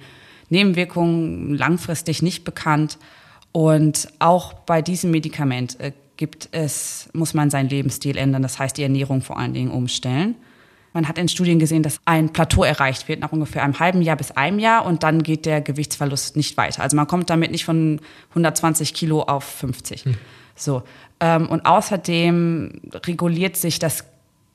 Nebenwirkung 0.50 1.54
langfristig 1.54 2.24
nicht 2.24 2.44
bekannt 2.44 2.98
und 3.52 4.08
auch 4.20 4.54
bei 4.54 4.82
diesem 4.82 5.12
Medikament 5.12 5.80
äh, 5.80 5.92
gibt 6.18 6.50
es, 6.52 7.10
muss 7.14 7.34
man 7.34 7.50
seinen 7.50 7.70
Lebensstil 7.70 8.18
ändern, 8.18 8.42
das 8.42 8.60
heißt 8.60 8.78
die 8.78 8.84
Ernährung 8.84 9.22
vor 9.22 9.38
allen 9.38 9.54
Dingen 9.54 9.72
umstellen. 9.72 10.36
Man 10.94 11.10
hat 11.10 11.18
in 11.18 11.28
Studien 11.28 11.60
gesehen, 11.60 11.84
dass 11.84 12.00
ein 12.06 12.32
Plateau 12.32 12.64
erreicht 12.64 13.10
wird 13.10 13.20
nach 13.20 13.34
ungefähr 13.34 13.64
einem 13.64 13.80
halben 13.80 14.02
Jahr 14.02 14.16
bis 14.16 14.32
einem 14.32 14.60
Jahr 14.60 14.86
und 14.86 15.04
dann 15.04 15.24
geht 15.24 15.46
der 15.46 15.60
Gewichtsverlust 15.60 16.38
nicht 16.38 16.56
weiter. 16.56 16.82
Also 16.82 16.96
man 16.96 17.06
kommt 17.06 17.30
damit 17.30 17.52
nicht 17.52 17.66
von 17.66 18.00
120 18.30 18.94
Kilo 18.94 19.22
auf 19.24 19.44
50. 19.44 20.06
So. 20.56 20.84
Ähm, 21.20 21.50
und 21.50 21.66
außerdem 21.66 22.82
reguliert 23.06 23.58
sich 23.58 23.78
das 23.78 24.06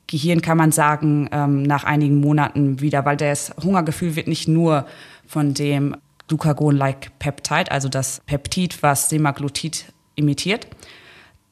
Gehirn, 0.06 0.40
kann 0.40 0.56
man 0.56 0.72
sagen, 0.72 1.28
ähm, 1.30 1.62
nach 1.62 1.84
einigen 1.84 2.20
Monaten 2.20 2.80
wieder, 2.80 3.04
weil 3.04 3.18
das 3.18 3.54
Hungergefühl 3.62 4.16
wird 4.16 4.26
nicht 4.26 4.48
nur 4.48 4.86
von 5.26 5.52
dem 5.52 5.94
Glucagon-like 6.28 7.18
Peptide, 7.18 7.70
also 7.70 7.88
das 7.88 8.22
Peptid, 8.24 8.82
was 8.82 9.10
Semaglutid 9.10 9.92
imitiert. 10.14 10.66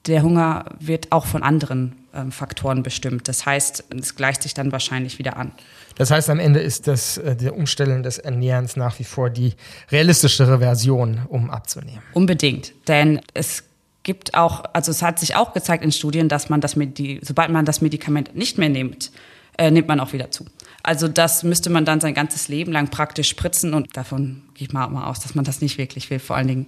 Der 0.09 0.23
Hunger 0.23 0.65
wird 0.81 1.12
auch 1.12 1.27
von 1.27 1.43
anderen 1.43 1.95
ähm, 2.15 2.33
Faktoren 2.33 2.83
bestimmt. 2.83 3.29
Das 3.29 3.45
heißt, 3.45 3.85
es 4.00 4.17
gleicht 4.17 4.43
sich 4.43 4.55
dann 4.55 4.73
wahrscheinlich 4.73 5.19
wieder 5.19 5.37
an. 5.37 5.53
Das 5.97 6.11
heißt, 6.11 6.31
am 6.31 6.41
Ende 6.41 6.61
ist 6.61 6.87
das 6.87 7.19
äh, 7.19 7.37
der 7.37 7.55
Umstellen 7.55 8.03
des 8.03 8.19
Ernährens 8.19 8.77
nach 8.77 8.99
wie 8.99 9.05
vor 9.05 9.29
die 9.29 9.53
realistischere 9.91 10.61
Version, 10.61 11.21
um 11.29 11.50
abzunehmen. 11.50 12.03
Unbedingt, 12.15 12.73
denn 12.88 13.21
es 13.35 13.65
gibt 14.03 14.35
auch, 14.35 14.65
also 14.73 14.91
es 14.91 15.03
hat 15.03 15.19
sich 15.19 15.37
auch 15.37 15.53
gezeigt 15.53 15.85
in 15.85 15.93
Studien, 15.93 16.31
dass 16.31 16.49
man 16.49 16.62
das 16.62 16.77
Medi 16.77 17.21
sobald 17.23 17.50
man 17.50 17.67
das 17.67 17.83
Medikament 17.83 18.35
nicht 18.35 18.57
mehr 18.57 18.71
nimmt, 18.71 19.12
äh, 19.59 19.71
nimmt 19.71 19.88
man 19.88 20.00
auch 20.00 20.15
wieder 20.15 20.31
zu. 20.31 20.47
Also 20.83 21.09
das 21.09 21.43
müsste 21.43 21.69
man 21.69 21.85
dann 21.85 22.00
sein 22.00 22.15
ganzes 22.15 22.49
Leben 22.49 22.73
lang 22.73 22.88
praktisch 22.88 23.29
spritzen 23.29 23.75
und 23.75 23.95
davon 23.97 24.45
gehe 24.55 24.69
ich 24.69 24.73
mal, 24.73 24.88
mal 24.88 25.07
aus, 25.11 25.21
dass 25.21 25.35
man 25.35 25.45
das 25.45 25.61
nicht 25.61 25.77
wirklich 25.77 26.09
will, 26.09 26.19
vor 26.19 26.37
allen 26.37 26.49
Dingen 26.49 26.67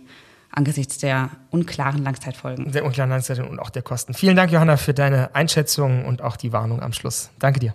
angesichts 0.53 0.99
der 0.99 1.31
unklaren 1.51 2.03
Langzeitfolgen. 2.03 2.73
Der 2.73 2.85
unklaren 2.85 3.11
Langzeit 3.11 3.39
und 3.39 3.59
auch 3.59 3.71
der 3.71 3.83
Kosten. 3.83 4.15
Vielen 4.15 4.37
Dank, 4.37 4.51
Johanna, 4.51 4.77
für 4.77 4.95
deine 4.95 5.35
Einschätzung 5.35 6.05
und 6.05 6.23
auch 6.23 6.37
die 6.37 6.53
Warnung 6.53 6.83
am 6.83 6.93
Schluss. 6.93 7.31
Danke 7.39 7.61
dir. 7.61 7.75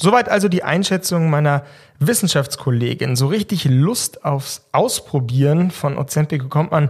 Soweit 0.00 0.30
also 0.30 0.48
die 0.48 0.62
Einschätzung 0.62 1.28
meiner 1.28 1.64
Wissenschaftskollegin. 1.98 3.16
So 3.16 3.26
richtig 3.26 3.66
Lust 3.66 4.24
aufs 4.24 4.66
Ausprobieren 4.72 5.70
von 5.70 5.98
Ozempic 5.98 6.42
bekommt 6.42 6.70
man 6.70 6.88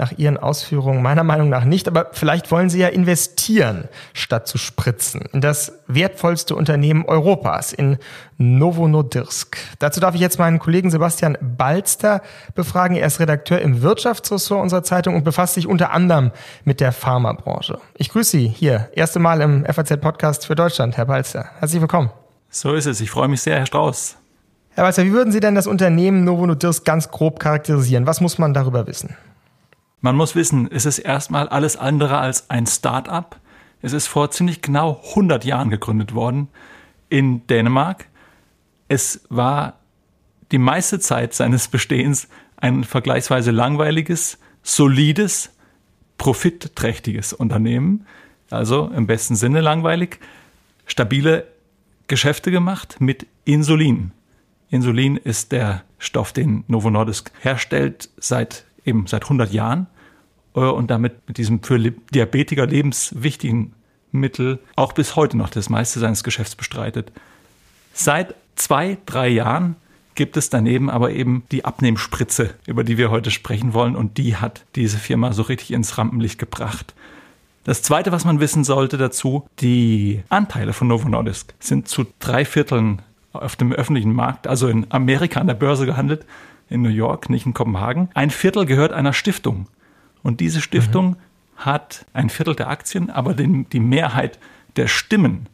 nach 0.00 0.12
ihren 0.16 0.38
Ausführungen 0.38 1.02
meiner 1.02 1.24
Meinung 1.24 1.50
nach 1.50 1.64
nicht, 1.64 1.86
aber 1.86 2.08
vielleicht 2.12 2.50
wollen 2.50 2.70
sie 2.70 2.80
ja 2.80 2.88
investieren, 2.88 3.88
statt 4.14 4.48
zu 4.48 4.56
spritzen, 4.56 5.20
in 5.32 5.42
das 5.42 5.80
wertvollste 5.88 6.56
Unternehmen 6.56 7.04
Europas, 7.04 7.74
in 7.74 7.98
Novo 8.38 8.88
Nordisk. 8.88 9.58
Dazu 9.78 10.00
darf 10.00 10.14
ich 10.14 10.22
jetzt 10.22 10.38
meinen 10.38 10.58
Kollegen 10.58 10.90
Sebastian 10.90 11.36
Balster 11.42 12.22
befragen. 12.54 12.96
Er 12.96 13.06
ist 13.06 13.20
Redakteur 13.20 13.60
im 13.60 13.82
Wirtschaftsressort 13.82 14.62
unserer 14.62 14.82
Zeitung 14.82 15.14
und 15.14 15.22
befasst 15.22 15.54
sich 15.54 15.66
unter 15.66 15.92
anderem 15.92 16.30
mit 16.64 16.80
der 16.80 16.92
Pharmabranche. 16.92 17.78
Ich 17.98 18.08
grüße 18.08 18.30
Sie 18.30 18.48
hier, 18.48 18.88
erste 18.94 19.18
Mal 19.18 19.42
im 19.42 19.66
FAZ-Podcast 19.66 20.46
für 20.46 20.54
Deutschland, 20.54 20.96
Herr 20.96 21.04
Balster. 21.04 21.50
Herzlich 21.58 21.82
willkommen. 21.82 22.10
So 22.48 22.72
ist 22.72 22.86
es. 22.86 23.02
Ich 23.02 23.10
freue 23.10 23.28
mich 23.28 23.42
sehr, 23.42 23.58
Herr 23.58 23.66
Strauß. 23.66 24.16
Herr 24.70 24.84
Balster, 24.84 25.04
wie 25.04 25.12
würden 25.12 25.30
Sie 25.30 25.40
denn 25.40 25.54
das 25.54 25.66
Unternehmen 25.66 26.24
Novo 26.24 26.46
Nordisk 26.46 26.86
ganz 26.86 27.10
grob 27.10 27.38
charakterisieren? 27.38 28.06
Was 28.06 28.22
muss 28.22 28.38
man 28.38 28.54
darüber 28.54 28.86
wissen? 28.86 29.14
Man 30.00 30.16
muss 30.16 30.34
wissen, 30.34 30.70
es 30.70 30.86
ist 30.86 30.98
erstmal 30.98 31.48
alles 31.48 31.76
andere 31.76 32.18
als 32.18 32.48
ein 32.48 32.66
Start-up. 32.66 33.38
Es 33.82 33.92
ist 33.92 34.06
vor 34.06 34.30
ziemlich 34.30 34.62
genau 34.62 35.00
100 35.10 35.44
Jahren 35.44 35.70
gegründet 35.70 36.14
worden 36.14 36.48
in 37.08 37.46
Dänemark. 37.46 38.06
Es 38.88 39.22
war 39.28 39.74
die 40.52 40.58
meiste 40.58 41.00
Zeit 41.00 41.34
seines 41.34 41.68
Bestehens 41.68 42.28
ein 42.56 42.84
vergleichsweise 42.84 43.50
langweiliges, 43.50 44.38
solides, 44.62 45.50
profitträchtiges 46.18 47.32
Unternehmen. 47.32 48.06
Also 48.50 48.90
im 48.94 49.06
besten 49.06 49.36
Sinne 49.36 49.60
langweilig. 49.60 50.18
Stabile 50.86 51.46
Geschäfte 52.08 52.50
gemacht 52.50 52.96
mit 53.00 53.26
Insulin. 53.44 54.12
Insulin 54.70 55.16
ist 55.16 55.52
der 55.52 55.84
Stoff, 55.98 56.32
den 56.32 56.64
Novo 56.66 56.90
Nordisk 56.90 57.30
herstellt 57.40 58.08
seit 58.16 58.64
eben 58.90 59.06
seit 59.06 59.22
100 59.24 59.52
Jahren 59.52 59.86
äh, 60.54 60.60
und 60.60 60.90
damit 60.90 61.26
mit 61.26 61.38
diesem 61.38 61.62
für 61.62 61.78
Diabetiker 61.78 62.66
lebenswichtigen 62.66 63.72
Mittel 64.12 64.58
auch 64.76 64.92
bis 64.92 65.16
heute 65.16 65.36
noch 65.36 65.48
das 65.48 65.70
meiste 65.70 66.00
seines 66.00 66.24
Geschäfts 66.24 66.56
bestreitet. 66.56 67.12
Seit 67.94 68.34
zwei, 68.56 68.98
drei 69.06 69.28
Jahren 69.28 69.76
gibt 70.14 70.36
es 70.36 70.50
daneben 70.50 70.90
aber 70.90 71.12
eben 71.12 71.44
die 71.52 71.64
Abnehmspritze, 71.64 72.54
über 72.66 72.84
die 72.84 72.98
wir 72.98 73.10
heute 73.10 73.30
sprechen 73.30 73.72
wollen 73.72 73.96
und 73.96 74.18
die 74.18 74.36
hat 74.36 74.64
diese 74.74 74.98
Firma 74.98 75.32
so 75.32 75.42
richtig 75.42 75.72
ins 75.72 75.96
Rampenlicht 75.96 76.38
gebracht. 76.38 76.94
Das 77.64 77.82
Zweite, 77.82 78.10
was 78.10 78.24
man 78.24 78.40
wissen 78.40 78.64
sollte 78.64 78.98
dazu, 78.98 79.46
die 79.60 80.22
Anteile 80.28 80.72
von 80.72 80.88
Novo 80.88 81.08
Nordisk 81.08 81.54
sind 81.60 81.88
zu 81.88 82.06
drei 82.18 82.44
Vierteln 82.44 83.02
auf 83.32 83.54
dem 83.54 83.72
öffentlichen 83.72 84.12
Markt, 84.12 84.46
also 84.46 84.66
in 84.68 84.86
Amerika 84.90 85.40
an 85.40 85.46
der 85.46 85.54
Börse 85.54 85.86
gehandelt, 85.86 86.26
in 86.70 86.82
New 86.82 86.88
York, 86.88 87.28
nicht 87.28 87.44
in 87.44 87.52
Kopenhagen. 87.52 88.08
Ein 88.14 88.30
Viertel 88.30 88.64
gehört 88.64 88.92
einer 88.92 89.12
Stiftung. 89.12 89.66
Und 90.22 90.40
diese 90.40 90.62
Stiftung 90.62 91.10
mhm. 91.10 91.16
hat 91.56 92.06
ein 92.14 92.30
Viertel 92.30 92.54
der 92.54 92.68
Aktien, 92.68 93.10
aber 93.10 93.34
den, 93.34 93.68
die 93.68 93.80
Mehrheit 93.80 94.38
der 94.76 94.86
Stimmen. 94.86 95.48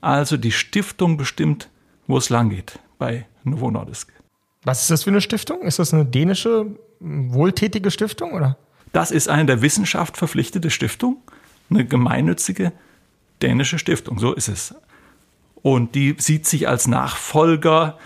Also 0.00 0.36
die 0.36 0.52
Stiftung 0.52 1.16
bestimmt, 1.16 1.68
wo 2.06 2.16
es 2.16 2.30
lang 2.30 2.50
geht 2.50 2.78
bei 2.98 3.26
Novo 3.44 3.70
Nordisk. 3.70 4.12
Was 4.64 4.82
ist 4.82 4.90
das 4.90 5.02
für 5.04 5.10
eine 5.10 5.20
Stiftung? 5.20 5.62
Ist 5.62 5.78
das 5.78 5.92
eine 5.92 6.04
dänische 6.04 6.66
wohltätige 7.00 7.90
Stiftung, 7.90 8.32
oder? 8.32 8.56
Das 8.92 9.10
ist 9.10 9.28
eine 9.28 9.46
der 9.46 9.62
Wissenschaft 9.62 10.16
verpflichtete 10.16 10.70
Stiftung, 10.70 11.16
eine 11.70 11.84
gemeinnützige 11.84 12.72
dänische 13.40 13.78
Stiftung, 13.78 14.18
so 14.18 14.32
ist 14.32 14.48
es. 14.48 14.74
Und 15.62 15.94
die 15.94 16.14
sieht 16.18 16.46
sich 16.46 16.68
als 16.68 16.86
Nachfolger 16.86 17.98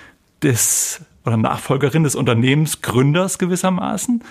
des 0.42 1.02
oder 1.26 1.36
Nachfolgerin 1.36 2.04
des 2.04 2.14
Unternehmensgründers 2.14 3.38
gewissermaßen. 3.38 4.22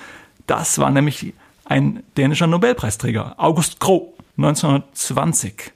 Das 0.47 0.79
war 0.79 0.89
nämlich 0.91 1.33
ein 1.65 2.03
dänischer 2.17 2.47
Nobelpreisträger, 2.47 3.35
August 3.37 3.79
Krogh, 3.79 4.13
1920. 4.37 5.73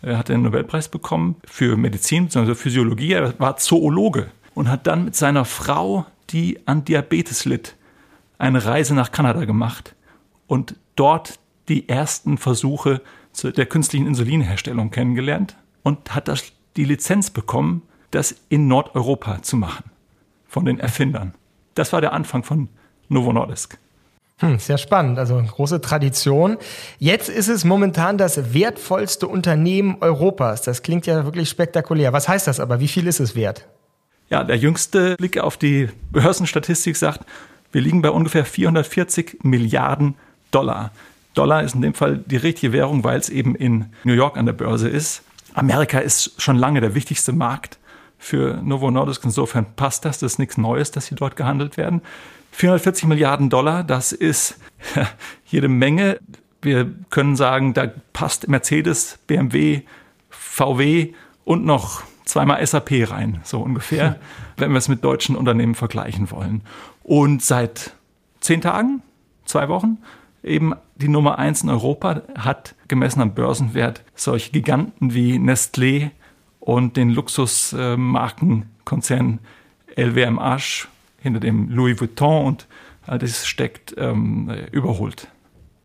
Er 0.00 0.18
hat 0.18 0.30
den 0.30 0.42
Nobelpreis 0.42 0.88
bekommen 0.88 1.36
für 1.44 1.76
Medizin 1.76 2.24
bzw. 2.24 2.54
Physiologie. 2.54 3.12
Er 3.12 3.38
war 3.38 3.56
Zoologe 3.58 4.30
und 4.54 4.68
hat 4.68 4.86
dann 4.86 5.04
mit 5.04 5.14
seiner 5.14 5.44
Frau, 5.44 6.06
die 6.30 6.58
an 6.66 6.84
Diabetes 6.84 7.44
litt, 7.44 7.76
eine 8.38 8.64
Reise 8.64 8.94
nach 8.94 9.12
Kanada 9.12 9.44
gemacht 9.44 9.94
und 10.46 10.74
dort 10.96 11.38
die 11.68 11.88
ersten 11.88 12.38
Versuche 12.38 13.02
der 13.42 13.66
künstlichen 13.66 14.06
Insulinherstellung 14.06 14.90
kennengelernt 14.90 15.56
und 15.82 16.14
hat 16.14 16.28
das, 16.28 16.52
die 16.76 16.84
Lizenz 16.84 17.30
bekommen, 17.30 17.82
das 18.10 18.34
in 18.48 18.68
Nordeuropa 18.68 19.42
zu 19.42 19.56
machen 19.56 19.91
von 20.52 20.66
den 20.66 20.78
Erfindern. 20.78 21.32
Das 21.74 21.94
war 21.94 22.02
der 22.02 22.12
Anfang 22.12 22.44
von 22.44 22.68
Novo 23.08 23.32
Nordisk. 23.32 23.78
Hm, 24.38 24.58
sehr 24.58 24.76
spannend, 24.76 25.18
also 25.18 25.42
große 25.42 25.80
Tradition. 25.80 26.58
Jetzt 26.98 27.30
ist 27.30 27.48
es 27.48 27.64
momentan 27.64 28.18
das 28.18 28.52
wertvollste 28.52 29.28
Unternehmen 29.28 29.96
Europas. 30.00 30.60
Das 30.60 30.82
klingt 30.82 31.06
ja 31.06 31.24
wirklich 31.24 31.48
spektakulär. 31.48 32.12
Was 32.12 32.28
heißt 32.28 32.46
das 32.46 32.60
aber? 32.60 32.80
Wie 32.80 32.88
viel 32.88 33.06
ist 33.06 33.18
es 33.18 33.34
wert? 33.34 33.66
Ja, 34.28 34.44
der 34.44 34.58
jüngste 34.58 35.16
Blick 35.16 35.38
auf 35.38 35.56
die 35.56 35.88
Börsenstatistik 36.10 36.96
sagt, 36.96 37.20
wir 37.70 37.80
liegen 37.80 38.02
bei 38.02 38.10
ungefähr 38.10 38.44
440 38.44 39.38
Milliarden 39.44 40.16
Dollar. 40.50 40.90
Dollar 41.32 41.62
ist 41.62 41.74
in 41.74 41.80
dem 41.80 41.94
Fall 41.94 42.18
die 42.18 42.36
richtige 42.36 42.74
Währung, 42.74 43.04
weil 43.04 43.18
es 43.18 43.30
eben 43.30 43.54
in 43.54 43.86
New 44.04 44.12
York 44.12 44.36
an 44.36 44.44
der 44.44 44.52
Börse 44.52 44.90
ist. 44.90 45.22
Amerika 45.54 45.98
ist 45.98 46.42
schon 46.42 46.56
lange 46.56 46.82
der 46.82 46.94
wichtigste 46.94 47.32
Markt 47.32 47.78
für 48.22 48.62
Novo 48.62 48.90
Nordisk. 48.90 49.24
Insofern 49.24 49.66
passt 49.74 50.04
das. 50.04 50.20
Das 50.20 50.34
ist 50.34 50.38
nichts 50.38 50.56
Neues, 50.56 50.92
dass 50.92 51.06
sie 51.06 51.16
dort 51.16 51.34
gehandelt 51.34 51.76
werden. 51.76 52.02
440 52.52 53.06
Milliarden 53.06 53.50
Dollar, 53.50 53.82
das 53.82 54.12
ist 54.12 54.60
jede 55.46 55.68
Menge. 55.68 56.20
Wir 56.60 56.88
können 57.10 57.34
sagen, 57.34 57.74
da 57.74 57.90
passt 58.12 58.46
Mercedes, 58.46 59.18
BMW, 59.26 59.82
VW 60.30 61.14
und 61.44 61.64
noch 61.64 62.02
zweimal 62.24 62.64
SAP 62.64 63.10
rein, 63.10 63.40
so 63.42 63.60
ungefähr, 63.60 64.20
wenn 64.56 64.70
wir 64.70 64.78
es 64.78 64.88
mit 64.88 65.02
deutschen 65.02 65.34
Unternehmen 65.34 65.74
vergleichen 65.74 66.30
wollen. 66.30 66.62
Und 67.02 67.42
seit 67.42 67.94
zehn 68.40 68.60
Tagen, 68.60 69.02
zwei 69.46 69.68
Wochen, 69.68 69.98
eben 70.44 70.74
die 70.94 71.08
Nummer 71.08 71.38
eins 71.38 71.62
in 71.62 71.70
Europa 71.70 72.22
hat 72.38 72.76
gemessen 72.86 73.20
am 73.20 73.34
Börsenwert 73.34 74.04
solche 74.14 74.52
Giganten 74.52 75.12
wie 75.14 75.38
Nestlé 75.38 76.10
und 76.62 76.96
den 76.96 77.10
Luxusmarkenkonzern 77.10 79.40
LVMH 79.96 80.86
hinter 81.18 81.40
dem 81.40 81.68
Louis 81.70 82.00
Vuitton 82.00 82.46
und 82.46 82.68
all 83.04 83.18
das 83.18 83.44
steckt 83.46 83.96
ähm, 83.98 84.48
überholt. 84.70 85.26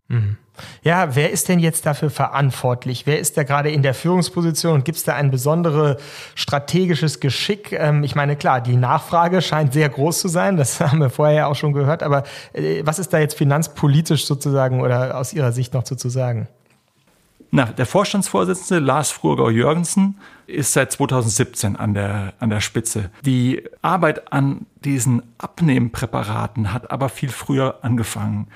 Mhm. 0.06 0.36
Ja, 0.82 1.16
wer 1.16 1.30
ist 1.30 1.48
denn 1.48 1.58
jetzt 1.58 1.84
dafür 1.84 2.10
verantwortlich? 2.10 3.06
Wer 3.06 3.18
ist 3.18 3.36
da 3.36 3.42
gerade 3.42 3.70
in 3.70 3.82
der 3.82 3.94
Führungsposition 3.94 4.74
und 4.74 4.84
gibt 4.84 4.98
es 4.98 5.04
da 5.04 5.14
ein 5.14 5.32
besonderes 5.32 6.00
strategisches 6.36 7.18
Geschick? 7.20 7.72
Ähm, 7.72 8.04
ich 8.04 8.14
meine, 8.14 8.36
klar, 8.36 8.60
die 8.60 8.76
Nachfrage 8.76 9.42
scheint 9.42 9.72
sehr 9.72 9.88
groß 9.88 10.20
zu 10.20 10.28
sein, 10.28 10.56
das 10.56 10.78
haben 10.80 11.00
wir 11.00 11.10
vorher 11.10 11.36
ja 11.36 11.46
auch 11.46 11.56
schon 11.56 11.72
gehört, 11.72 12.04
aber 12.04 12.22
äh, 12.52 12.82
was 12.84 13.00
ist 13.00 13.12
da 13.12 13.18
jetzt 13.18 13.36
finanzpolitisch 13.36 14.26
sozusagen 14.26 14.80
oder 14.80 15.18
aus 15.18 15.32
Ihrer 15.32 15.50
Sicht 15.50 15.74
noch 15.74 15.82
zu 15.82 16.08
sagen? 16.08 16.46
Na, 17.50 17.64
der 17.64 17.86
Vorstandsvorsitzende 17.86 18.84
Lars 18.84 19.10
Frurgau 19.10 19.48
Jürgensen 19.48 20.16
ist 20.46 20.74
seit 20.74 20.92
2017 20.92 21.76
an 21.76 21.94
der, 21.94 22.34
an 22.40 22.50
der 22.50 22.60
Spitze. 22.60 23.10
Die 23.24 23.62
Arbeit 23.80 24.32
an 24.32 24.66
diesen 24.84 25.22
Abnehmpräparaten 25.38 26.72
hat 26.72 26.90
aber 26.90 27.08
viel 27.08 27.30
früher 27.30 27.78
angefangen. 27.82 28.48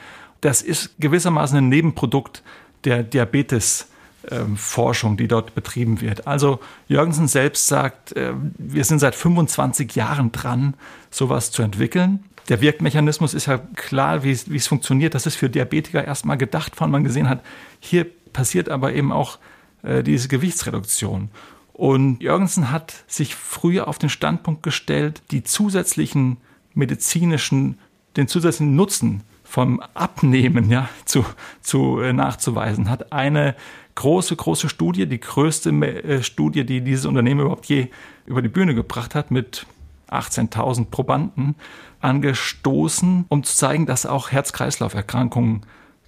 Das 0.42 0.60
ist 0.60 0.90
gewissermaßen 0.98 1.56
ein 1.58 1.68
Nebenprodukt 1.68 2.42
der 2.84 3.02
Diabetesforschung, 3.02 5.16
die 5.16 5.28
dort 5.28 5.54
betrieben 5.54 6.02
wird. 6.02 6.26
Also 6.26 6.60
Jürgensen 6.88 7.28
selbst 7.28 7.68
sagt, 7.68 8.14
äh, 8.16 8.32
wir 8.58 8.84
sind 8.84 8.98
seit 8.98 9.14
25 9.14 9.94
Jahren 9.94 10.32
dran, 10.32 10.74
sowas 11.10 11.50
zu 11.50 11.62
entwickeln. 11.62 12.24
Der 12.48 12.60
Wirkmechanismus 12.60 13.34
ist 13.34 13.46
ja 13.46 13.58
klar, 13.76 14.24
wie 14.24 14.32
es, 14.32 14.66
funktioniert. 14.66 15.14
Das 15.14 15.26
ist 15.26 15.36
für 15.36 15.48
Diabetiker 15.48 16.04
erstmal 16.04 16.38
gedacht, 16.38 16.76
von 16.76 16.90
man 16.90 17.04
gesehen 17.04 17.28
hat, 17.28 17.42
hier 17.80 18.06
passiert 18.32 18.68
aber 18.68 18.92
eben 18.94 19.12
auch 19.12 19.38
äh, 19.82 20.02
diese 20.02 20.28
Gewichtsreduktion. 20.28 21.30
Und 21.72 22.22
Jürgensen 22.22 22.70
hat 22.70 23.04
sich 23.06 23.34
früher 23.34 23.88
auf 23.88 23.98
den 23.98 24.08
Standpunkt 24.10 24.62
gestellt, 24.62 25.22
die 25.30 25.42
zusätzlichen 25.42 26.38
medizinischen, 26.74 27.78
den 28.16 28.28
zusätzlichen 28.28 28.76
Nutzen 28.76 29.22
vom 29.44 29.80
Abnehmen 29.94 30.70
ja, 30.70 30.88
zu, 31.04 31.24
zu 31.60 32.00
äh, 32.00 32.12
nachzuweisen, 32.12 32.88
hat 32.88 33.12
eine 33.12 33.54
große, 33.94 34.34
große 34.36 34.68
Studie, 34.68 35.06
die 35.06 35.20
größte 35.20 35.70
äh, 35.70 36.22
Studie, 36.22 36.64
die 36.64 36.80
dieses 36.80 37.06
Unternehmen 37.06 37.42
überhaupt 37.42 37.66
je 37.66 37.88
über 38.26 38.42
die 38.42 38.48
Bühne 38.48 38.74
gebracht 38.74 39.14
hat, 39.14 39.30
mit 39.30 39.66
18.000 40.10 40.86
Probanden 40.86 41.54
angestoßen, 42.02 43.24
um 43.28 43.44
zu 43.44 43.56
zeigen, 43.56 43.86
dass 43.86 44.06
auch 44.06 44.30
Herz-Kreislauf-Erkrankungen 44.30 45.62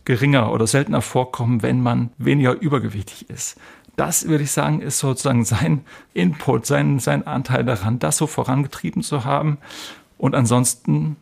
geringer 0.05 0.53
oder 0.53 0.67
seltener 0.67 1.01
vorkommen, 1.01 1.63
wenn 1.63 1.81
man 1.81 2.11
weniger 2.19 2.53
übergewichtig 2.53 3.31
ist. 3.31 3.59
Das 3.97 4.27
würde 4.27 4.45
ich 4.45 4.51
sagen, 4.51 4.81
ist 4.81 4.99
sozusagen 4.99 5.45
sein 5.45 5.85
Input, 6.13 6.67
sein, 6.67 6.99
sein 6.99 7.27
Anteil 7.27 7.65
daran, 7.65 7.99
das 7.99 8.17
so 8.17 8.27
vorangetrieben 8.27 9.03
zu 9.03 9.25
haben 9.25 9.59
und 10.19 10.35
ansonsten 10.35 11.17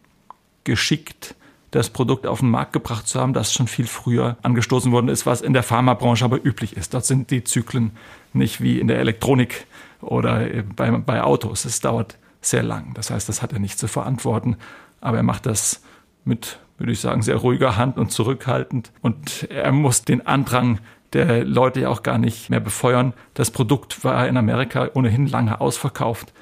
geschickt 0.64 1.35
das 1.70 1.88
Produkt 1.88 2.26
auf 2.26 2.40
den 2.40 2.50
Markt 2.50 2.74
gebracht 2.74 3.08
zu 3.08 3.18
haben, 3.18 3.32
das 3.32 3.52
schon 3.52 3.66
viel 3.66 3.87
früher 3.87 4.37
angestoßen 4.42 4.92
worden 4.92 5.08
ist, 5.08 5.24
was 5.24 5.40
in 5.40 5.54
der 5.54 5.62
Pharmabranche 5.62 6.24
aber 6.24 6.44
üblich 6.44 6.76
ist. 6.76 6.92
Dort 6.92 7.06
sind 7.06 7.30
die 7.30 7.44
Zyklen 7.44 7.92
nicht 8.35 8.61
wie 8.61 8.78
in 8.78 8.88
der 8.88 8.98
Elektronik 8.98 9.66
oder 10.02 10.46
bei, 10.76 10.90
bei 10.90 11.22
Autos. 11.22 11.64
Es 11.64 11.80
dauert 11.80 12.18
sehr 12.42 12.62
lang. 12.62 12.92
Das 12.94 13.11
heißt, 13.11 13.28
das 13.28 13.40
hat 13.40 13.52
er 13.52 13.59
nicht 13.59 13.78
zu 13.78 13.88
verantworten, 13.88 14.57
aber 15.00 15.16
er 15.16 15.22
macht 15.22 15.46
das 15.46 15.83
mit, 16.24 16.59
würde 16.78 16.92
ich 16.92 17.00
sagen, 17.00 17.22
sehr 17.22 17.37
ruhiger 17.37 17.76
Hand 17.76 17.96
und 17.96 18.12
zurückhaltend. 18.12 18.92
Und 19.00 19.48
er 19.50 19.72
muss 19.72 20.05
den 20.05 20.26
Andrang 20.26 20.81
der 21.12 21.44
Leute 21.44 21.81
ja 21.81 21.88
auch 21.88 22.02
gar 22.02 22.18
nicht 22.18 22.50
mehr 22.50 22.61
befeuern. 22.61 23.12
Das 23.35 23.50
Produkt 23.50 24.05
war 24.05 24.26
in 24.26 24.37
Amerika 24.37 24.90
ohnehin 24.94 25.26
lange 25.26 25.61
ausverkauft 25.61 26.33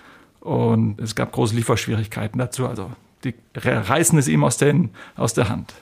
und 0.40 1.00
es 1.00 1.14
gab 1.14 1.32
große 1.32 1.54
Lieferschwierigkeiten 1.54 2.38
dazu. 2.38 2.66
Also 2.66 2.90
die 3.24 3.34
reißen 3.54 4.18
es 4.18 4.28
ihm 4.28 4.44
aus, 4.44 4.56
den, 4.56 4.90
aus 5.16 5.34
der 5.34 5.48
Hand. 5.48 5.74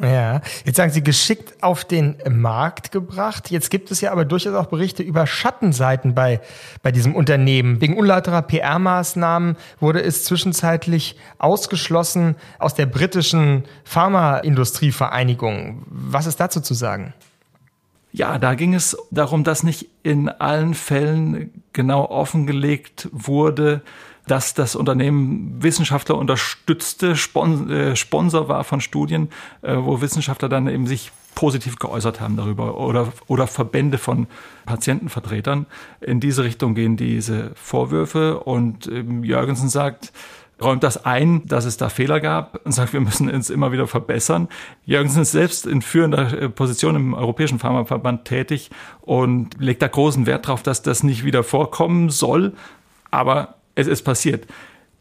Ja, 0.00 0.40
jetzt 0.64 0.76
sagen 0.76 0.90
Sie 0.90 1.02
geschickt 1.02 1.62
auf 1.62 1.84
den 1.84 2.16
Markt 2.28 2.90
gebracht. 2.90 3.50
Jetzt 3.50 3.70
gibt 3.70 3.90
es 3.90 4.00
ja 4.00 4.10
aber 4.10 4.24
durchaus 4.24 4.54
auch 4.54 4.66
Berichte 4.66 5.02
über 5.02 5.26
Schattenseiten 5.26 6.14
bei, 6.14 6.40
bei 6.82 6.90
diesem 6.90 7.14
Unternehmen. 7.14 7.80
Wegen 7.80 7.96
unlauterer 7.96 8.42
PR-Maßnahmen 8.42 9.56
wurde 9.78 10.02
es 10.02 10.24
zwischenzeitlich 10.24 11.16
ausgeschlossen 11.38 12.34
aus 12.58 12.74
der 12.74 12.86
britischen 12.86 13.64
Pharmaindustrievereinigung. 13.84 15.84
Was 15.86 16.26
ist 16.26 16.40
dazu 16.40 16.60
zu 16.60 16.74
sagen? 16.74 17.14
Ja, 18.10 18.38
da 18.38 18.54
ging 18.54 18.74
es 18.74 18.96
darum, 19.10 19.42
dass 19.42 19.64
nicht 19.64 19.88
in 20.04 20.28
allen 20.28 20.74
Fällen 20.74 21.62
genau 21.72 22.04
offengelegt 22.04 23.08
wurde, 23.10 23.82
dass 24.26 24.54
das 24.54 24.74
Unternehmen 24.74 25.62
Wissenschaftler 25.62 26.16
unterstützte, 26.16 27.10
äh, 27.10 27.96
Sponsor 27.96 28.48
war 28.48 28.64
von 28.64 28.80
Studien, 28.80 29.28
äh, 29.62 29.76
wo 29.76 30.00
Wissenschaftler 30.00 30.48
dann 30.48 30.68
eben 30.68 30.86
sich 30.86 31.12
positiv 31.34 31.78
geäußert 31.78 32.20
haben 32.20 32.36
darüber 32.36 32.78
oder, 32.78 33.12
oder 33.26 33.46
Verbände 33.46 33.98
von 33.98 34.26
Patientenvertretern. 34.66 35.66
In 36.00 36.20
diese 36.20 36.44
Richtung 36.44 36.74
gehen 36.74 36.96
diese 36.96 37.50
Vorwürfe 37.54 38.40
und 38.40 38.86
ähm, 38.86 39.24
Jürgensen 39.24 39.68
sagt, 39.68 40.12
räumt 40.62 40.84
das 40.84 41.04
ein, 41.04 41.46
dass 41.46 41.64
es 41.64 41.76
da 41.76 41.88
Fehler 41.88 42.20
gab 42.20 42.64
und 42.64 42.72
sagt, 42.72 42.92
wir 42.92 43.00
müssen 43.00 43.28
uns 43.28 43.50
immer 43.50 43.72
wieder 43.72 43.86
verbessern. 43.86 44.48
Jürgensen 44.86 45.22
ist 45.22 45.32
selbst 45.32 45.66
in 45.66 45.82
führender 45.82 46.42
äh, 46.42 46.48
Position 46.48 46.96
im 46.96 47.14
Europäischen 47.14 47.58
Pharmaverband 47.58 48.24
tätig 48.24 48.70
und 49.00 49.60
legt 49.60 49.82
da 49.82 49.88
großen 49.88 50.26
Wert 50.26 50.46
darauf, 50.46 50.62
dass 50.62 50.82
das 50.82 51.02
nicht 51.02 51.24
wieder 51.24 51.42
vorkommen 51.42 52.10
soll. 52.10 52.54
Aber 53.10 53.56
es 53.74 53.86
ist 53.86 54.02
passiert, 54.02 54.46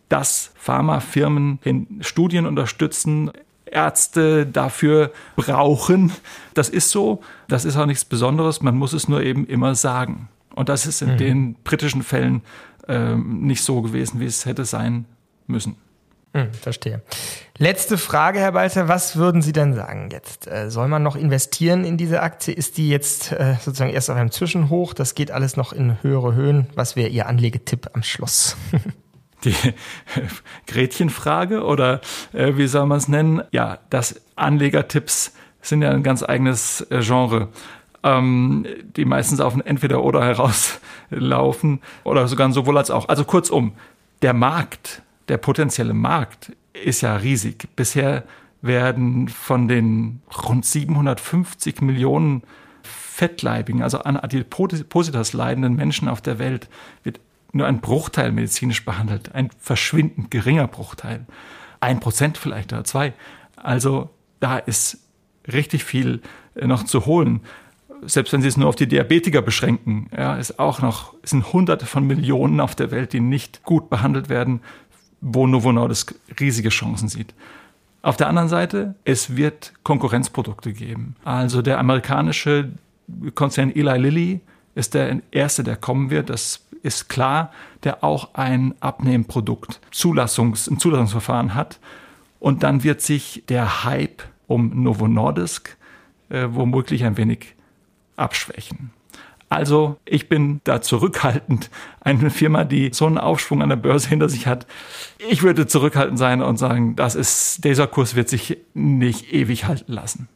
dass 0.09 0.51
Pharmafirmen 0.55 1.59
in 1.63 1.99
Studien 2.01 2.45
unterstützen, 2.45 3.31
Ärzte 3.65 4.45
dafür 4.45 5.11
brauchen. 5.35 6.11
Das 6.53 6.69
ist 6.69 6.91
so. 6.91 7.21
Das 7.47 7.65
ist 7.65 7.75
auch 7.75 7.87
nichts 7.87 8.05
Besonderes. 8.05 8.61
Man 8.61 8.77
muss 8.77 8.93
es 8.93 9.07
nur 9.07 9.23
eben 9.23 9.47
immer 9.47 9.75
sagen. 9.75 10.29
Und 10.55 10.69
das 10.69 10.85
ist 10.85 11.01
in 11.01 11.13
mhm. 11.13 11.17
den 11.17 11.55
britischen 11.63 12.03
Fällen 12.03 12.43
ähm, 12.87 13.41
nicht 13.41 13.63
so 13.63 13.81
gewesen, 13.81 14.19
wie 14.19 14.25
es 14.25 14.45
hätte 14.45 14.65
sein 14.65 15.05
müssen. 15.47 15.75
Hm, 16.33 16.51
verstehe. 16.51 17.01
Letzte 17.59 17.99
Frage, 17.99 18.39
Herr 18.39 18.53
Balzer. 18.53 18.87
Was 18.87 19.17
würden 19.17 19.43
Sie 19.43 19.53
denn 19.53 19.75
sagen 19.75 20.09
jetzt? 20.11 20.47
Äh, 20.47 20.71
soll 20.71 20.87
man 20.87 21.03
noch 21.03 21.15
investieren 21.15 21.85
in 21.85 21.95
diese 21.95 22.23
Aktie? 22.23 22.55
Ist 22.55 22.77
die 22.77 22.89
jetzt 22.89 23.31
äh, 23.31 23.55
sozusagen 23.61 23.91
erst 23.91 24.09
auf 24.09 24.17
einem 24.17 24.31
Zwischenhoch? 24.31 24.95
Das 24.95 25.13
geht 25.13 25.29
alles 25.29 25.57
noch 25.57 25.73
in 25.73 26.01
höhere 26.01 26.33
Höhen. 26.33 26.67
Was 26.73 26.95
wäre 26.95 27.09
Ihr 27.09 27.27
Anlegetipp 27.27 27.91
am 27.93 28.01
Schluss? 28.01 28.57
die 29.43 29.55
Gretchenfrage 30.65 31.63
oder 31.63 32.01
äh, 32.33 32.57
wie 32.57 32.65
soll 32.65 32.87
man 32.87 32.97
es 32.97 33.07
nennen? 33.07 33.43
Ja, 33.51 33.77
das 33.91 34.19
Anlegertipps 34.35 35.33
sind 35.61 35.83
ja 35.83 35.91
ein 35.91 36.01
ganz 36.01 36.23
eigenes 36.23 36.85
Genre, 36.89 37.49
ähm, 38.01 38.65
die 38.95 39.05
meistens 39.05 39.39
auf 39.39 39.53
ein 39.53 39.61
Entweder-Oder 39.61 40.23
herauslaufen 40.25 41.81
oder 42.03 42.27
sogar 42.27 42.51
sowohl 42.51 42.79
als 42.79 42.89
auch. 42.89 43.07
Also 43.07 43.23
kurzum, 43.23 43.73
der 44.23 44.33
Markt 44.33 45.03
der 45.27 45.37
potenzielle 45.37 45.93
Markt 45.93 46.51
ist 46.73 47.01
ja 47.01 47.15
riesig. 47.15 47.67
Bisher 47.75 48.23
werden 48.61 49.27
von 49.27 49.67
den 49.67 50.21
rund 50.47 50.65
750 50.65 51.81
Millionen 51.81 52.43
fettleibigen, 52.83 53.83
also 53.83 53.99
an 53.99 54.17
Adipositas 54.17 55.33
leidenden 55.33 55.75
Menschen 55.75 56.07
auf 56.07 56.21
der 56.21 56.39
Welt, 56.39 56.69
wird 57.03 57.19
nur 57.51 57.67
ein 57.67 57.81
Bruchteil 57.81 58.31
medizinisch 58.31 58.83
behandelt. 58.83 59.35
Ein 59.35 59.49
verschwindend 59.59 60.31
geringer 60.31 60.67
Bruchteil. 60.67 61.25
Ein 61.79 61.99
Prozent 61.99 62.37
vielleicht 62.37 62.73
oder 62.73 62.83
zwei. 62.83 63.13
Also 63.55 64.09
da 64.39 64.57
ist 64.57 64.97
richtig 65.51 65.83
viel 65.83 66.21
äh, 66.55 66.65
noch 66.65 66.83
zu 66.83 67.05
holen. 67.05 67.41
Selbst 68.05 68.33
wenn 68.33 68.41
Sie 68.41 68.47
es 68.47 68.57
nur 68.57 68.67
auf 68.67 68.75
die 68.75 68.87
Diabetiker 68.87 69.41
beschränken, 69.41 70.09
ja, 70.15 70.35
ist 70.35 70.59
auch 70.59 70.81
noch, 70.81 71.13
sind 71.23 71.53
hunderte 71.53 71.85
von 71.85 72.05
Millionen 72.05 72.59
auf 72.59 72.75
der 72.75 72.91
Welt, 72.91 73.13
die 73.13 73.21
nicht 73.21 73.63
gut 73.63 73.89
behandelt 73.89 74.27
werden 74.27 74.61
wo 75.23 75.47
Novo 75.47 75.71
Nordisk 75.71 76.13
riesige 76.39 76.69
Chancen 76.69 77.07
sieht. 77.07 77.33
Auf 78.01 78.17
der 78.17 78.27
anderen 78.27 78.49
Seite, 78.49 78.95
es 79.05 79.37
wird 79.37 79.73
Konkurrenzprodukte 79.83 80.73
geben. 80.73 81.15
Also 81.23 81.61
der 81.61 81.79
amerikanische 81.79 82.71
Konzern 83.33 83.71
Eli 83.73 83.97
Lilly 83.97 84.41
ist 84.75 84.93
der 84.93 85.21
erste, 85.31 85.63
der 85.63 85.77
kommen 85.77 86.09
wird. 86.09 86.29
Das 86.29 86.65
ist 86.81 87.07
klar, 87.07 87.51
der 87.83 88.03
auch 88.03 88.33
ein 88.33 88.75
Abnehmprodukt, 88.81 89.79
Zulassungs, 89.91 90.69
ein 90.69 90.79
Zulassungsverfahren 90.79 91.55
hat. 91.55 91.79
Und 92.39 92.63
dann 92.63 92.83
wird 92.83 93.01
sich 93.01 93.43
der 93.47 93.85
Hype 93.85 94.23
um 94.47 94.83
Novo 94.83 95.07
Nordisk 95.07 95.77
äh, 96.27 96.47
womöglich 96.49 97.05
ein 97.05 97.15
wenig 97.15 97.55
abschwächen. 98.17 98.91
Also 99.53 99.97
ich 100.03 100.29
bin 100.29 100.61
da 100.63 100.81
zurückhaltend. 100.81 101.69
Eine 102.01 102.31
Firma, 102.31 102.63
die 102.63 102.89
so 102.91 103.05
einen 103.05 103.19
Aufschwung 103.19 103.61
an 103.61 103.69
der 103.69 103.75
Börse 103.75 104.09
hinter 104.09 104.27
sich 104.27 104.47
hat, 104.47 104.65
ich 105.29 105.43
würde 105.43 105.67
zurückhaltend 105.67 106.17
sein 106.17 106.41
und 106.41 106.57
sagen, 106.57 106.95
das 106.95 107.13
ist, 107.13 107.63
dieser 107.63 107.85
Kurs 107.85 108.15
wird 108.15 108.29
sich 108.29 108.57
nicht 108.73 109.31
ewig 109.31 109.65
halten 109.65 109.91
lassen. 109.93 110.27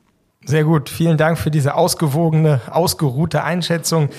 Sehr 0.45 0.63
gut. 0.63 0.89
Vielen 0.89 1.17
Dank 1.17 1.39
für 1.39 1.49
diese 1.49 1.73
ausgewogene, 1.73 2.61
ausgeruhte 2.69 3.43
Einschätzung 3.43 4.09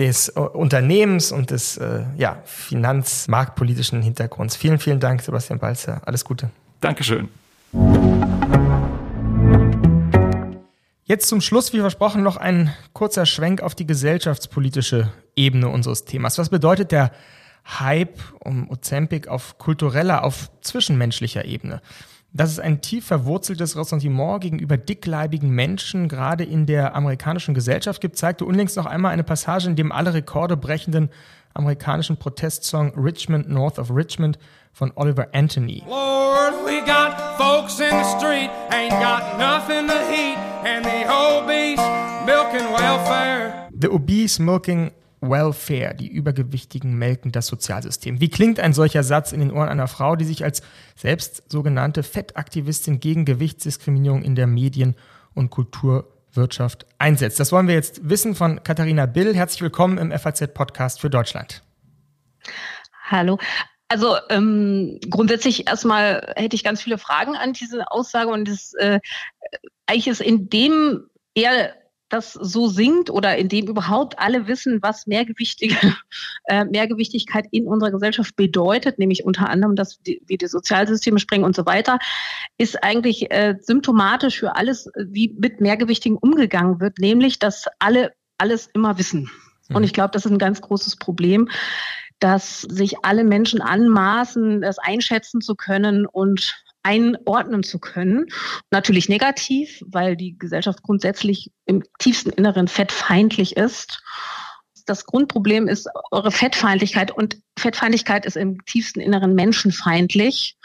des 0.00 0.30
äh, 0.30 0.40
Unternehmens 0.40 1.30
und 1.30 1.52
des 1.52 1.76
äh, 1.76 2.02
ja, 2.16 2.38
finanzmarktpolitischen 2.44 4.02
Hintergrunds. 4.02 4.56
Vielen, 4.56 4.80
vielen 4.80 4.98
Dank, 4.98 5.22
Sebastian 5.22 5.60
Balzer. 5.60 6.02
Alles 6.04 6.24
Gute. 6.24 6.50
Dankeschön. 6.80 7.28
Jetzt 11.08 11.28
zum 11.30 11.40
Schluss, 11.40 11.72
wie 11.72 11.80
versprochen, 11.80 12.22
noch 12.22 12.36
ein 12.36 12.74
kurzer 12.92 13.24
Schwenk 13.24 13.62
auf 13.62 13.74
die 13.74 13.86
gesellschaftspolitische 13.86 15.10
Ebene 15.36 15.70
unseres 15.70 16.04
Themas. 16.04 16.36
Was 16.36 16.50
bedeutet 16.50 16.92
der 16.92 17.12
Hype 17.64 18.18
um 18.40 18.70
Ozempic 18.70 19.26
auf 19.26 19.56
kultureller, 19.56 20.22
auf 20.22 20.50
zwischenmenschlicher 20.60 21.46
Ebene? 21.46 21.80
Dass 22.34 22.50
es 22.50 22.60
ein 22.60 22.82
tief 22.82 23.06
verwurzeltes 23.06 23.74
Ressentiment 23.74 24.42
gegenüber 24.42 24.76
dickleibigen 24.76 25.48
Menschen 25.48 26.08
gerade 26.08 26.44
in 26.44 26.66
der 26.66 26.94
amerikanischen 26.94 27.54
Gesellschaft 27.54 28.02
gibt, 28.02 28.18
zeigte 28.18 28.44
unlängst 28.44 28.76
noch 28.76 28.84
einmal 28.84 29.12
eine 29.12 29.24
Passage, 29.24 29.66
in 29.66 29.76
dem 29.76 29.92
alle 29.92 30.12
Rekorde 30.12 30.58
brechenden 30.58 31.08
amerikanischen 31.54 32.18
Protestsong 32.18 32.92
Richmond 33.02 33.48
North 33.48 33.78
of 33.78 33.90
Richmond 33.90 34.38
von 34.74 34.92
Oliver 34.94 35.28
Anthony. 35.32 35.82
Lord, 35.88 36.52
we 36.66 36.82
got 36.84 37.16
folks 37.38 37.80
in 37.80 37.88
the 37.88 38.04
street, 38.18 38.50
ain't 38.78 39.00
got 39.00 39.38
nothing 39.38 39.86
to 39.88 39.98
eat, 40.12 40.38
and 40.64 40.84
the 40.84 41.04
obese 41.10 41.82
milking 42.24 42.72
welfare. 42.72 43.68
The 43.72 43.88
obese 43.88 44.40
milking 44.40 44.92
Welfare, 45.20 45.96
die 45.96 46.06
Übergewichtigen 46.06 46.96
melken 46.96 47.32
das 47.32 47.48
Sozialsystem. 47.48 48.20
Wie 48.20 48.28
klingt 48.28 48.60
ein 48.60 48.72
solcher 48.72 49.02
Satz 49.02 49.32
in 49.32 49.40
den 49.40 49.50
Ohren 49.50 49.68
einer 49.68 49.88
Frau, 49.88 50.14
die 50.14 50.24
sich 50.24 50.44
als 50.44 50.62
selbst 50.94 51.42
sogenannte 51.50 52.04
Fettaktivistin 52.04 53.00
gegen 53.00 53.24
Gewichtsdiskriminierung 53.24 54.22
in 54.22 54.36
der 54.36 54.46
Medien- 54.46 54.94
und 55.34 55.50
Kulturwirtschaft 55.50 56.86
einsetzt? 56.98 57.40
Das 57.40 57.50
wollen 57.50 57.66
wir 57.66 57.74
jetzt 57.74 58.08
wissen 58.08 58.36
von 58.36 58.62
Katharina 58.62 59.06
Bill. 59.06 59.34
Herzlich 59.34 59.62
willkommen 59.62 59.98
im 59.98 60.16
FAZ-Podcast 60.16 61.00
für 61.00 61.10
Deutschland. 61.10 61.64
Hallo. 63.10 63.40
Also 63.88 64.16
ähm, 64.28 65.00
grundsätzlich 65.08 65.66
erstmal 65.66 66.34
hätte 66.36 66.54
ich 66.54 66.64
ganz 66.64 66.82
viele 66.82 66.98
Fragen 66.98 67.36
an 67.36 67.54
diese 67.54 67.90
Aussage 67.90 68.30
und 68.30 68.46
das 68.46 68.74
äh, 68.74 69.00
eigentlich 69.86 70.08
ist 70.08 70.20
in 70.20 70.50
dem 70.50 71.08
er 71.34 71.74
das 72.10 72.32
so 72.32 72.68
singt 72.68 73.10
oder 73.10 73.36
in 73.36 73.48
dem 73.48 73.66
überhaupt 73.66 74.18
alle 74.18 74.46
wissen, 74.46 74.80
was 74.82 75.06
mehrgewichtige 75.06 75.76
äh, 76.44 76.64
Mehrgewichtigkeit 76.64 77.46
in 77.50 77.66
unserer 77.66 77.90
Gesellschaft 77.90 78.34
bedeutet, 78.36 78.98
nämlich 78.98 79.24
unter 79.24 79.48
anderem, 79.50 79.76
dass 79.76 80.00
die, 80.00 80.22
wir 80.26 80.38
die 80.38 80.46
Sozialsysteme 80.46 81.18
sprengen 81.18 81.44
und 81.44 81.54
so 81.54 81.66
weiter, 81.66 81.98
ist 82.56 82.82
eigentlich 82.82 83.30
äh, 83.30 83.56
symptomatisch 83.60 84.38
für 84.38 84.56
alles, 84.56 84.90
wie 84.96 85.34
mit 85.38 85.60
Mehrgewichtigen 85.60 86.16
umgegangen 86.16 86.80
wird, 86.80 86.98
nämlich, 86.98 87.38
dass 87.38 87.66
alle 87.78 88.12
alles 88.38 88.68
immer 88.72 88.98
wissen. 88.98 89.30
Und 89.68 89.78
mhm. 89.78 89.84
ich 89.84 89.92
glaube, 89.92 90.12
das 90.12 90.24
ist 90.24 90.30
ein 90.30 90.38
ganz 90.38 90.60
großes 90.60 90.96
Problem 90.96 91.50
dass 92.20 92.62
sich 92.62 93.04
alle 93.04 93.24
Menschen 93.24 93.60
anmaßen, 93.60 94.60
das 94.60 94.78
einschätzen 94.78 95.40
zu 95.40 95.54
können 95.54 96.06
und 96.06 96.54
einordnen 96.82 97.62
zu 97.62 97.78
können. 97.78 98.26
Natürlich 98.70 99.08
negativ, 99.08 99.82
weil 99.86 100.16
die 100.16 100.38
Gesellschaft 100.38 100.82
grundsätzlich 100.82 101.50
im 101.66 101.82
tiefsten 101.98 102.30
Inneren 102.30 102.68
fettfeindlich 102.68 103.56
ist. 103.56 104.02
Das 104.86 105.04
Grundproblem 105.04 105.68
ist 105.68 105.88
eure 106.10 106.30
Fettfeindlichkeit 106.30 107.10
und 107.10 107.38
Fettfeindlichkeit 107.58 108.24
ist 108.24 108.36
im 108.36 108.64
tiefsten 108.64 109.00
Inneren 109.00 109.34
menschenfeindlich. 109.34 110.56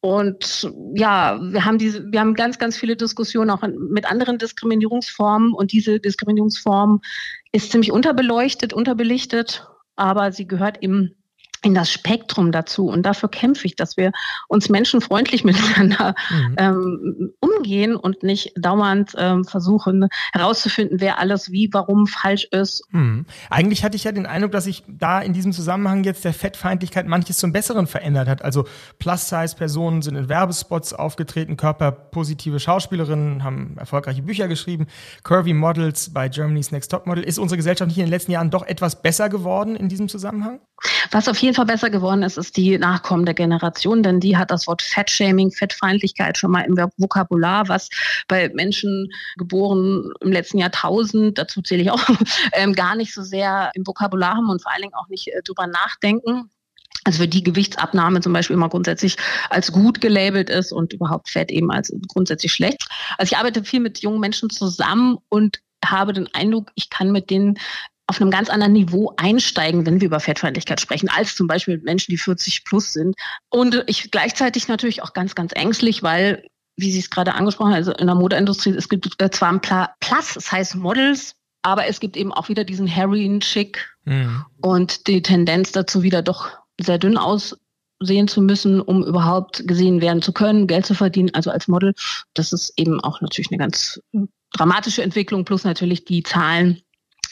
Und 0.00 0.70
ja, 0.94 1.40
wir 1.40 1.64
haben 1.64 1.78
diese, 1.78 2.04
wir 2.10 2.20
haben 2.20 2.34
ganz, 2.34 2.58
ganz 2.58 2.76
viele 2.76 2.96
Diskussionen 2.96 3.50
auch 3.50 3.62
mit 3.62 4.04
anderen 4.04 4.36
Diskriminierungsformen 4.36 5.54
und 5.54 5.72
diese 5.72 6.00
Diskriminierungsform 6.00 7.00
ist 7.52 7.70
ziemlich 7.70 7.92
unterbeleuchtet, 7.92 8.72
unterbelichtet 8.72 9.66
aber 9.96 10.32
sie 10.32 10.46
gehört 10.46 10.82
eben 10.82 11.21
in 11.62 11.74
das 11.74 11.90
Spektrum 11.90 12.52
dazu. 12.52 12.88
Und 12.88 13.04
dafür 13.04 13.28
kämpfe 13.28 13.66
ich, 13.66 13.76
dass 13.76 13.96
wir 13.96 14.12
uns 14.48 14.68
menschenfreundlich 14.68 15.44
miteinander 15.44 16.14
mhm. 16.30 16.56
ähm, 16.58 17.32
umgehen 17.40 17.96
und 17.96 18.22
nicht 18.22 18.52
dauernd 18.56 19.12
ähm, 19.16 19.44
versuchen 19.44 20.08
herauszufinden, 20.32 21.00
wer 21.00 21.18
alles 21.18 21.50
wie, 21.50 21.68
warum 21.72 22.06
falsch 22.06 22.44
ist. 22.50 22.82
Mhm. 22.90 23.26
Eigentlich 23.50 23.84
hatte 23.84 23.96
ich 23.96 24.04
ja 24.04 24.12
den 24.12 24.26
Eindruck, 24.26 24.52
dass 24.52 24.64
sich 24.64 24.82
da 24.88 25.20
in 25.20 25.32
diesem 25.32 25.52
Zusammenhang 25.52 26.04
jetzt 26.04 26.24
der 26.24 26.34
Fettfeindlichkeit 26.34 27.06
manches 27.06 27.38
zum 27.38 27.52
Besseren 27.52 27.86
verändert 27.86 28.28
hat. 28.28 28.42
Also 28.42 28.66
Plus-Size-Personen 28.98 30.02
sind 30.02 30.16
in 30.16 30.28
Werbespots 30.28 30.92
aufgetreten, 30.92 31.56
körperpositive 31.56 32.60
Schauspielerinnen 32.60 33.44
haben 33.44 33.76
erfolgreiche 33.78 34.22
Bücher 34.22 34.48
geschrieben, 34.48 34.86
Curvy 35.22 35.52
Models 35.52 36.12
bei 36.12 36.28
Germany's 36.28 36.72
Next 36.72 36.90
Top 36.90 37.06
Model. 37.06 37.24
Ist 37.24 37.38
unsere 37.38 37.56
Gesellschaft 37.56 37.88
nicht 37.88 37.98
in 37.98 38.04
den 38.06 38.10
letzten 38.10 38.32
Jahren 38.32 38.50
doch 38.50 38.66
etwas 38.66 39.00
besser 39.02 39.28
geworden 39.28 39.76
in 39.76 39.88
diesem 39.88 40.08
Zusammenhang? 40.08 40.60
Was 41.10 41.28
auf 41.28 41.38
jeden 41.38 41.51
Fall 41.54 41.66
besser 41.66 41.90
geworden 41.90 42.22
ist, 42.22 42.36
ist 42.36 42.56
die 42.56 42.78
nachkommende 42.78 43.34
Generation, 43.34 44.02
denn 44.02 44.20
die 44.20 44.36
hat 44.36 44.50
das 44.50 44.66
Wort 44.66 44.82
Fettshaming, 44.82 45.50
Fettfeindlichkeit 45.50 46.38
schon 46.38 46.50
mal 46.50 46.62
im 46.62 46.76
Vokabular, 46.96 47.68
was 47.68 47.88
bei 48.28 48.48
Menschen 48.50 49.08
geboren 49.36 50.10
im 50.20 50.32
letzten 50.32 50.58
Jahrtausend, 50.58 51.38
dazu 51.38 51.62
zähle 51.62 51.82
ich 51.82 51.90
auch, 51.90 52.02
ähm, 52.52 52.74
gar 52.74 52.96
nicht 52.96 53.14
so 53.14 53.22
sehr 53.22 53.70
im 53.74 53.86
Vokabular 53.86 54.36
haben 54.36 54.48
und 54.48 54.62
vor 54.62 54.72
allen 54.72 54.82
Dingen 54.82 54.94
auch 54.94 55.08
nicht 55.08 55.28
äh, 55.28 55.42
drüber 55.42 55.66
nachdenken. 55.66 56.50
Also 57.04 57.22
für 57.22 57.28
die 57.28 57.42
Gewichtsabnahme 57.42 58.20
zum 58.20 58.32
Beispiel 58.32 58.54
immer 58.54 58.68
grundsätzlich 58.68 59.16
als 59.50 59.72
gut 59.72 60.00
gelabelt 60.00 60.50
ist 60.50 60.72
und 60.72 60.92
überhaupt 60.92 61.30
Fett 61.30 61.50
eben 61.50 61.70
als 61.72 61.92
grundsätzlich 62.08 62.52
schlecht. 62.52 62.86
Also 63.18 63.32
ich 63.32 63.38
arbeite 63.38 63.64
viel 63.64 63.80
mit 63.80 64.00
jungen 64.02 64.20
Menschen 64.20 64.50
zusammen 64.50 65.18
und 65.28 65.58
habe 65.84 66.12
den 66.12 66.32
Eindruck, 66.32 66.70
ich 66.76 66.90
kann 66.90 67.10
mit 67.10 67.30
denen 67.30 67.58
auf 68.06 68.20
einem 68.20 68.30
ganz 68.30 68.50
anderen 68.50 68.72
Niveau 68.72 69.12
einsteigen, 69.16 69.86
wenn 69.86 70.00
wir 70.00 70.06
über 70.06 70.20
Fettfeindlichkeit 70.20 70.80
sprechen, 70.80 71.08
als 71.08 71.34
zum 71.34 71.46
Beispiel 71.46 71.78
Menschen, 71.78 72.10
die 72.10 72.18
40 72.18 72.64
plus 72.64 72.92
sind. 72.92 73.14
Und 73.48 73.84
ich 73.86 74.10
gleichzeitig 74.10 74.68
natürlich 74.68 75.02
auch 75.02 75.12
ganz, 75.12 75.34
ganz 75.34 75.52
ängstlich, 75.54 76.02
weil, 76.02 76.44
wie 76.76 76.90
Sie 76.90 76.98
es 76.98 77.10
gerade 77.10 77.34
angesprochen 77.34 77.70
haben, 77.70 77.76
also 77.76 77.92
in 77.92 78.06
der 78.06 78.16
Modeindustrie, 78.16 78.70
es 78.70 78.88
gibt 78.88 79.16
zwar 79.32 79.52
ein 79.52 79.60
Plus, 79.60 80.34
das 80.34 80.52
heißt 80.52 80.74
Models, 80.74 81.36
aber 81.62 81.86
es 81.86 82.00
gibt 82.00 82.16
eben 82.16 82.32
auch 82.32 82.48
wieder 82.48 82.64
diesen 82.64 82.86
Heroin-Chick 82.86 83.88
mhm. 84.04 84.44
und 84.60 85.06
die 85.06 85.22
Tendenz 85.22 85.72
dazu 85.72 86.02
wieder 86.02 86.22
doch 86.22 86.50
sehr 86.80 86.98
dünn 86.98 87.16
aus 87.16 87.56
aussehen 88.02 88.28
zu 88.28 88.42
müssen, 88.42 88.80
um 88.80 89.04
überhaupt 89.04 89.66
gesehen 89.66 90.00
werden 90.00 90.22
zu 90.22 90.32
können, 90.32 90.66
Geld 90.66 90.86
zu 90.86 90.94
verdienen, 90.94 91.30
also 91.34 91.50
als 91.50 91.68
Model. 91.68 91.94
Das 92.34 92.52
ist 92.52 92.72
eben 92.76 93.00
auch 93.00 93.20
natürlich 93.20 93.50
eine 93.50 93.58
ganz 93.58 94.00
dramatische 94.52 95.02
Entwicklung, 95.02 95.44
plus 95.44 95.64
natürlich 95.64 96.04
die 96.04 96.22
Zahlen 96.22 96.82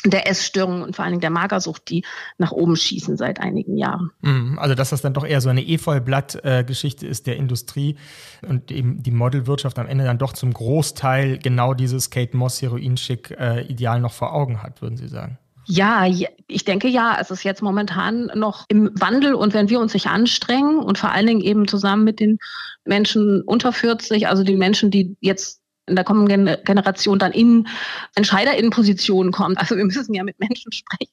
der 0.04 0.28
Essstörungen 0.28 0.82
und 0.82 0.96
vor 0.96 1.04
allen 1.04 1.12
Dingen 1.12 1.20
der 1.20 1.30
Magersucht, 1.30 1.88
die 1.90 2.04
nach 2.38 2.52
oben 2.52 2.76
schießen 2.76 3.16
seit 3.16 3.40
einigen 3.40 3.76
Jahren. 3.76 4.10
Mhm, 4.22 4.58
also 4.58 4.74
dass 4.74 4.90
das 4.90 5.02
dann 5.02 5.14
doch 5.14 5.26
eher 5.26 5.40
so 5.40 5.48
eine 5.48 5.66
Efeublatt-Geschichte 5.66 7.06
ist 7.06 7.26
der 7.26 7.36
Industrie 7.36 7.96
und 8.46 8.70
eben 8.70 9.02
die 9.02 9.10
Modelwirtschaft 9.10 9.78
am 9.78 9.86
Ende 9.86 10.04
dann 10.04 10.18
doch 10.18 10.32
zum 10.32 10.52
Großteil 10.52 11.38
genau 11.38 11.74
dieses 11.74 12.10
Kate 12.10 12.36
Moss 12.36 12.62
Heroinschick-Ideal 12.62 13.98
äh, 13.98 14.00
noch 14.00 14.12
vor 14.12 14.32
Augen 14.32 14.62
hat, 14.62 14.80
würden 14.82 14.96
Sie 14.96 15.08
sagen? 15.08 15.38
Ja, 15.66 16.04
ich 16.48 16.64
denke 16.64 16.88
ja, 16.88 17.18
es 17.20 17.30
ist 17.30 17.44
jetzt 17.44 17.62
momentan 17.62 18.30
noch 18.34 18.64
im 18.68 18.90
Wandel 18.94 19.34
und 19.34 19.54
wenn 19.54 19.68
wir 19.68 19.78
uns 19.78 19.92
sich 19.92 20.06
anstrengen 20.08 20.78
und 20.80 20.98
vor 20.98 21.12
allen 21.12 21.26
Dingen 21.26 21.42
eben 21.42 21.68
zusammen 21.68 22.02
mit 22.02 22.18
den 22.18 22.38
Menschen 22.84 23.42
unter 23.42 23.72
40, 23.72 24.26
also 24.26 24.42
die 24.42 24.56
Menschen, 24.56 24.90
die 24.90 25.16
jetzt 25.20 25.59
in 25.86 25.96
der 25.96 26.04
kommenden 26.04 26.56
Generation 26.64 27.18
dann 27.18 27.32
in 27.32 27.68
Entscheiderinnenpositionen 28.14 29.32
kommt. 29.32 29.58
Also 29.58 29.76
wir 29.76 29.84
müssen 29.84 30.14
ja 30.14 30.24
mit 30.24 30.38
Menschen 30.38 30.72
sprechen, 30.72 31.12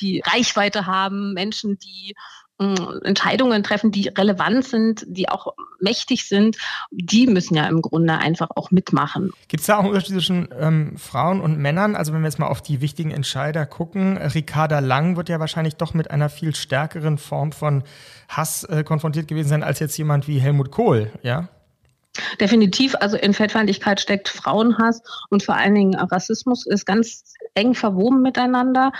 die 0.00 0.22
Reichweite 0.24 0.86
haben, 0.86 1.34
Menschen, 1.34 1.78
die 1.78 2.14
hm, 2.60 3.02
Entscheidungen 3.04 3.62
treffen, 3.62 3.92
die 3.92 4.08
relevant 4.08 4.64
sind, 4.64 5.04
die 5.06 5.28
auch 5.28 5.54
mächtig 5.80 6.26
sind, 6.26 6.56
die 6.90 7.28
müssen 7.28 7.54
ja 7.54 7.68
im 7.68 7.82
Grunde 7.82 8.14
einfach 8.14 8.48
auch 8.56 8.72
mitmachen. 8.72 9.30
Gibt 9.46 9.60
es 9.60 9.66
da 9.66 9.76
auch 9.76 9.80
einen 9.80 9.90
Unterschied 9.90 10.14
zwischen 10.14 10.48
ähm, 10.58 10.96
Frauen 10.96 11.40
und 11.40 11.58
Männern? 11.58 11.94
Also 11.94 12.12
wenn 12.12 12.20
wir 12.20 12.26
jetzt 12.26 12.40
mal 12.40 12.48
auf 12.48 12.60
die 12.60 12.80
wichtigen 12.80 13.12
Entscheider 13.12 13.64
gucken, 13.64 14.16
Ricarda 14.16 14.80
Lang 14.80 15.16
wird 15.16 15.28
ja 15.28 15.38
wahrscheinlich 15.38 15.76
doch 15.76 15.94
mit 15.94 16.10
einer 16.10 16.28
viel 16.28 16.54
stärkeren 16.54 17.18
Form 17.18 17.52
von 17.52 17.84
Hass 18.28 18.64
äh, 18.64 18.82
konfrontiert 18.82 19.28
gewesen 19.28 19.48
sein 19.48 19.62
als 19.62 19.78
jetzt 19.78 19.96
jemand 19.96 20.26
wie 20.26 20.40
Helmut 20.40 20.72
Kohl, 20.72 21.12
ja? 21.22 21.48
Definitiv, 22.40 22.94
also 23.00 23.16
in 23.16 23.34
Fettfeindlichkeit 23.34 24.00
steckt 24.00 24.28
Frauenhass 24.28 25.02
und 25.30 25.42
vor 25.42 25.56
allen 25.56 25.74
Dingen 25.74 25.94
Rassismus 25.94 26.66
ist 26.66 26.86
ganz 26.86 27.34
eng 27.54 27.74
verwoben 27.74 28.22
miteinander. 28.22 28.92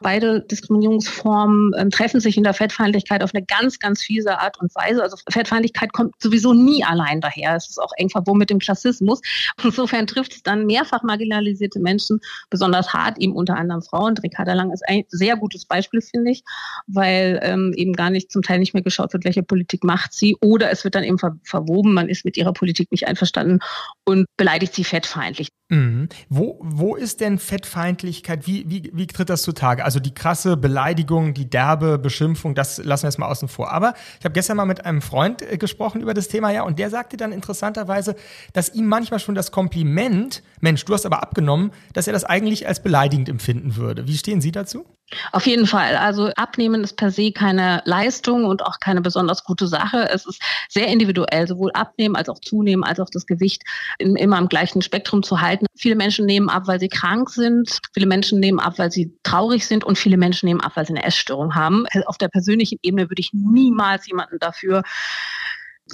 Beide 0.00 0.40
Diskriminierungsformen 0.40 1.72
äh, 1.74 1.88
treffen 1.90 2.20
sich 2.20 2.36
in 2.36 2.42
der 2.42 2.54
Fettfeindlichkeit 2.54 3.22
auf 3.22 3.34
eine 3.34 3.44
ganz, 3.44 3.78
ganz 3.78 4.02
fiese 4.02 4.38
Art 4.38 4.58
und 4.60 4.74
Weise. 4.74 5.02
Also 5.02 5.16
Fettfeindlichkeit 5.30 5.92
kommt 5.92 6.14
sowieso 6.20 6.54
nie 6.54 6.82
allein 6.84 7.20
daher. 7.20 7.54
Es 7.56 7.68
ist 7.68 7.78
auch 7.78 7.92
eng 7.96 8.08
verwoben 8.08 8.38
mit 8.38 8.50
dem 8.50 8.58
Klassismus. 8.58 9.20
Insofern 9.62 10.06
trifft 10.06 10.34
es 10.34 10.42
dann 10.42 10.66
mehrfach 10.66 11.02
marginalisierte 11.02 11.80
Menschen 11.80 12.20
besonders 12.48 12.92
hart, 12.92 13.18
eben 13.18 13.34
unter 13.34 13.56
anderem 13.56 13.82
Frauen. 13.82 14.16
Ricarda 14.18 14.54
Lang 14.54 14.72
ist 14.72 14.82
ein 14.88 15.04
sehr 15.08 15.36
gutes 15.36 15.66
Beispiel, 15.66 16.00
finde 16.00 16.32
ich, 16.32 16.44
weil 16.86 17.38
ähm, 17.42 17.72
eben 17.76 17.92
gar 17.92 18.10
nicht 18.10 18.32
zum 18.32 18.42
Teil 18.42 18.58
nicht 18.58 18.74
mehr 18.74 18.82
geschaut 18.82 19.12
wird, 19.12 19.24
welche 19.24 19.42
Politik 19.42 19.84
macht 19.84 20.12
sie 20.12 20.36
oder 20.40 20.70
es 20.70 20.84
wird 20.84 20.94
dann 20.94 21.04
eben 21.04 21.18
ver 21.18 21.36
verwoben, 21.44 21.94
man 21.94 22.08
ist 22.08 22.24
mit 22.24 22.36
ihrer 22.36 22.52
Politik 22.60 22.92
nicht 22.92 23.08
einverstanden 23.08 23.60
und 24.04 24.26
beleidigt 24.36 24.74
sie 24.74 24.84
fettfeindlich. 24.84 25.48
Mhm. 25.70 26.10
Wo, 26.28 26.58
wo 26.62 26.94
ist 26.94 27.20
denn 27.20 27.38
Fettfeindlichkeit? 27.38 28.46
Wie, 28.46 28.68
wie, 28.68 28.90
wie 28.92 29.06
tritt 29.06 29.30
das 29.30 29.42
zutage? 29.42 29.82
Also 29.84 29.98
die 29.98 30.12
krasse 30.12 30.58
Beleidigung, 30.58 31.32
die 31.32 31.48
derbe 31.48 31.98
Beschimpfung, 31.98 32.54
das 32.54 32.78
lassen 32.84 33.04
wir 33.04 33.08
jetzt 33.08 33.18
mal 33.18 33.28
außen 33.28 33.48
vor. 33.48 33.72
Aber 33.72 33.94
ich 34.18 34.24
habe 34.24 34.34
gestern 34.34 34.58
mal 34.58 34.66
mit 34.66 34.84
einem 34.84 35.00
Freund 35.00 35.40
äh, 35.40 35.56
gesprochen 35.56 36.02
über 36.02 36.12
das 36.12 36.28
Thema, 36.28 36.50
ja, 36.50 36.62
und 36.62 36.78
der 36.78 36.90
sagte 36.90 37.16
dann 37.16 37.32
interessanterweise, 37.32 38.14
dass 38.52 38.74
ihm 38.74 38.86
manchmal 38.86 39.20
schon 39.20 39.34
das 39.34 39.52
Kompliment, 39.52 40.42
Mensch, 40.60 40.84
du 40.84 40.92
hast 40.92 41.06
aber 41.06 41.22
abgenommen, 41.22 41.70
dass 41.94 42.06
er 42.06 42.12
das 42.12 42.24
eigentlich 42.24 42.68
als 42.68 42.82
beleidigend 42.82 43.30
empfinden 43.30 43.76
würde. 43.76 44.06
Wie 44.06 44.18
stehen 44.18 44.42
Sie 44.42 44.52
dazu? 44.52 44.84
Auf 45.32 45.46
jeden 45.46 45.66
Fall. 45.66 45.96
Also 45.96 46.28
abnehmen 46.36 46.84
ist 46.84 46.96
per 46.96 47.10
se 47.10 47.32
keine 47.32 47.82
Leistung 47.84 48.44
und 48.44 48.64
auch 48.64 48.78
keine 48.80 49.00
besonders 49.00 49.44
gute 49.44 49.66
Sache. 49.66 50.08
Es 50.10 50.24
ist 50.26 50.40
sehr 50.68 50.86
individuell, 50.86 51.48
sowohl 51.48 51.72
abnehmen 51.72 52.16
als 52.16 52.28
auch 52.28 52.38
zunehmen, 52.40 52.84
als 52.84 53.00
auch 53.00 53.10
das 53.12 53.26
Gewicht 53.26 53.62
immer 53.98 54.38
im 54.38 54.48
gleichen 54.48 54.82
Spektrum 54.82 55.22
zu 55.22 55.40
halten. 55.40 55.66
Viele 55.76 55.96
Menschen 55.96 56.26
nehmen 56.26 56.48
ab, 56.48 56.64
weil 56.66 56.78
sie 56.78 56.88
krank 56.88 57.30
sind. 57.30 57.78
Viele 57.92 58.06
Menschen 58.06 58.38
nehmen 58.38 58.60
ab, 58.60 58.74
weil 58.78 58.92
sie 58.92 59.12
traurig 59.22 59.66
sind 59.66 59.84
und 59.84 59.98
viele 59.98 60.16
Menschen 60.16 60.46
nehmen 60.46 60.60
ab, 60.60 60.72
weil 60.76 60.86
sie 60.86 60.94
eine 60.94 61.04
Essstörung 61.04 61.54
haben. 61.54 61.86
Auf 62.06 62.18
der 62.18 62.28
persönlichen 62.28 62.78
Ebene 62.82 63.10
würde 63.10 63.20
ich 63.20 63.30
niemals 63.32 64.06
jemanden 64.06 64.38
dafür 64.38 64.82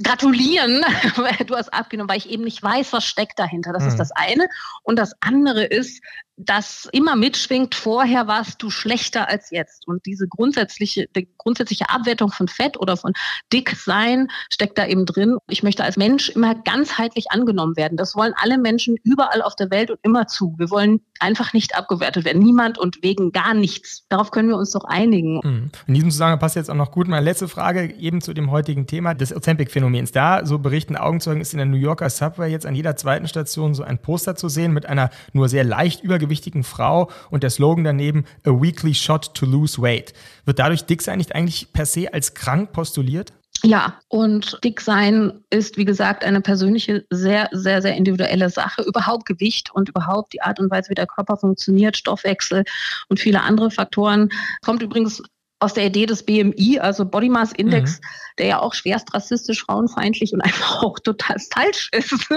gratulieren, 0.02 0.82
du 1.46 1.56
hast 1.56 1.72
abgenommen, 1.72 2.08
weil 2.08 2.18
ich 2.18 2.30
eben 2.30 2.44
nicht 2.44 2.62
weiß, 2.62 2.92
was 2.92 3.04
steckt 3.04 3.38
dahinter. 3.38 3.72
Das 3.72 3.84
mhm. 3.84 3.88
ist 3.90 3.98
das 3.98 4.10
eine. 4.12 4.48
Und 4.82 4.98
das 4.98 5.12
andere 5.20 5.64
ist, 5.64 6.02
das 6.36 6.86
immer 6.92 7.16
mitschwingt, 7.16 7.74
vorher 7.74 8.26
warst 8.26 8.62
du 8.62 8.70
schlechter 8.70 9.28
als 9.28 9.50
jetzt. 9.50 9.88
Und 9.88 10.04
diese 10.04 10.28
grundsätzliche, 10.28 11.06
die 11.16 11.28
grundsätzliche 11.38 11.88
Abwertung 11.88 12.30
von 12.30 12.46
Fett 12.46 12.78
oder 12.78 12.96
von 12.96 13.14
Dicksein 13.52 14.28
steckt 14.52 14.76
da 14.76 14.86
eben 14.86 15.06
drin. 15.06 15.38
Ich 15.48 15.62
möchte 15.62 15.82
als 15.82 15.96
Mensch 15.96 16.28
immer 16.28 16.54
ganzheitlich 16.54 17.30
angenommen 17.30 17.76
werden. 17.76 17.96
Das 17.96 18.14
wollen 18.16 18.34
alle 18.36 18.58
Menschen 18.58 18.96
überall 19.02 19.40
auf 19.40 19.56
der 19.56 19.70
Welt 19.70 19.90
und 19.90 19.98
immer 20.02 20.26
zu. 20.26 20.54
Wir 20.58 20.70
wollen 20.70 21.00
einfach 21.20 21.54
nicht 21.54 21.76
abgewertet 21.76 22.26
werden. 22.26 22.42
Niemand 22.42 22.78
und 22.78 23.02
wegen 23.02 23.32
gar 23.32 23.54
nichts. 23.54 24.04
Darauf 24.10 24.30
können 24.30 24.48
wir 24.48 24.58
uns 24.58 24.72
doch 24.72 24.84
einigen. 24.84 25.40
Mhm. 25.42 25.70
In 25.86 25.94
diesem 25.94 26.10
Zusammenhang 26.10 26.38
passt 26.38 26.56
jetzt 26.56 26.70
auch 26.70 26.74
noch 26.74 26.90
gut 26.90 27.08
meine 27.08 27.24
letzte 27.24 27.48
Frage 27.48 27.94
eben 27.94 28.20
zu 28.20 28.34
dem 28.34 28.50
heutigen 28.50 28.86
Thema 28.86 29.14
des 29.14 29.34
Ozempic-Phänomens. 29.34 29.85
Da, 30.12 30.44
so 30.44 30.58
berichten 30.58 30.96
Augenzeugen, 30.96 31.40
ist 31.40 31.52
in 31.52 31.58
der 31.58 31.66
New 31.66 31.76
Yorker 31.76 32.10
Subway 32.10 32.50
jetzt 32.50 32.66
an 32.66 32.74
jeder 32.74 32.96
zweiten 32.96 33.28
Station 33.28 33.74
so 33.74 33.82
ein 33.82 33.98
Poster 33.98 34.36
zu 34.36 34.48
sehen 34.48 34.72
mit 34.72 34.86
einer 34.86 35.10
nur 35.32 35.48
sehr 35.48 35.64
leicht 35.64 36.02
übergewichtigen 36.02 36.64
Frau 36.64 37.10
und 37.30 37.42
der 37.42 37.50
Slogan 37.50 37.84
daneben 37.84 38.24
A 38.44 38.50
Weekly 38.50 38.94
Shot 38.94 39.34
to 39.34 39.46
Lose 39.46 39.80
Weight. 39.80 40.12
Wird 40.44 40.58
dadurch 40.58 40.84
Dicksein 40.84 41.18
nicht 41.18 41.34
eigentlich 41.34 41.72
per 41.72 41.86
se 41.86 42.12
als 42.12 42.34
krank 42.34 42.72
postuliert? 42.72 43.32
Ja, 43.62 43.98
und 44.08 44.58
Dicksein 44.64 45.44
ist, 45.50 45.76
wie 45.76 45.84
gesagt, 45.84 46.24
eine 46.24 46.40
persönliche, 46.40 47.04
sehr, 47.10 47.48
sehr, 47.52 47.82
sehr 47.82 47.96
individuelle 47.96 48.50
Sache. 48.50 48.82
Überhaupt 48.82 49.26
Gewicht 49.26 49.70
und 49.72 49.88
überhaupt 49.88 50.32
die 50.34 50.42
Art 50.42 50.60
und 50.60 50.70
Weise, 50.70 50.90
wie 50.90 50.94
der 50.94 51.06
Körper 51.06 51.36
funktioniert, 51.36 51.96
Stoffwechsel 51.96 52.64
und 53.08 53.18
viele 53.18 53.42
andere 53.42 53.70
Faktoren. 53.70 54.28
Kommt 54.64 54.82
übrigens 54.82 55.22
aus 55.58 55.72
der 55.72 55.86
Idee 55.86 56.04
des 56.04 56.22
BMI, 56.22 56.80
also 56.80 57.06
Body 57.06 57.30
Mass 57.30 57.52
Index, 57.52 57.98
mhm. 57.98 58.06
der 58.38 58.46
ja 58.46 58.58
auch 58.60 58.74
schwerst 58.74 59.14
rassistisch, 59.14 59.64
frauenfeindlich 59.64 60.34
und 60.34 60.40
einfach 60.44 60.82
auch 60.82 60.98
total 60.98 61.36
falsch 61.52 61.88
ist. 61.92 62.28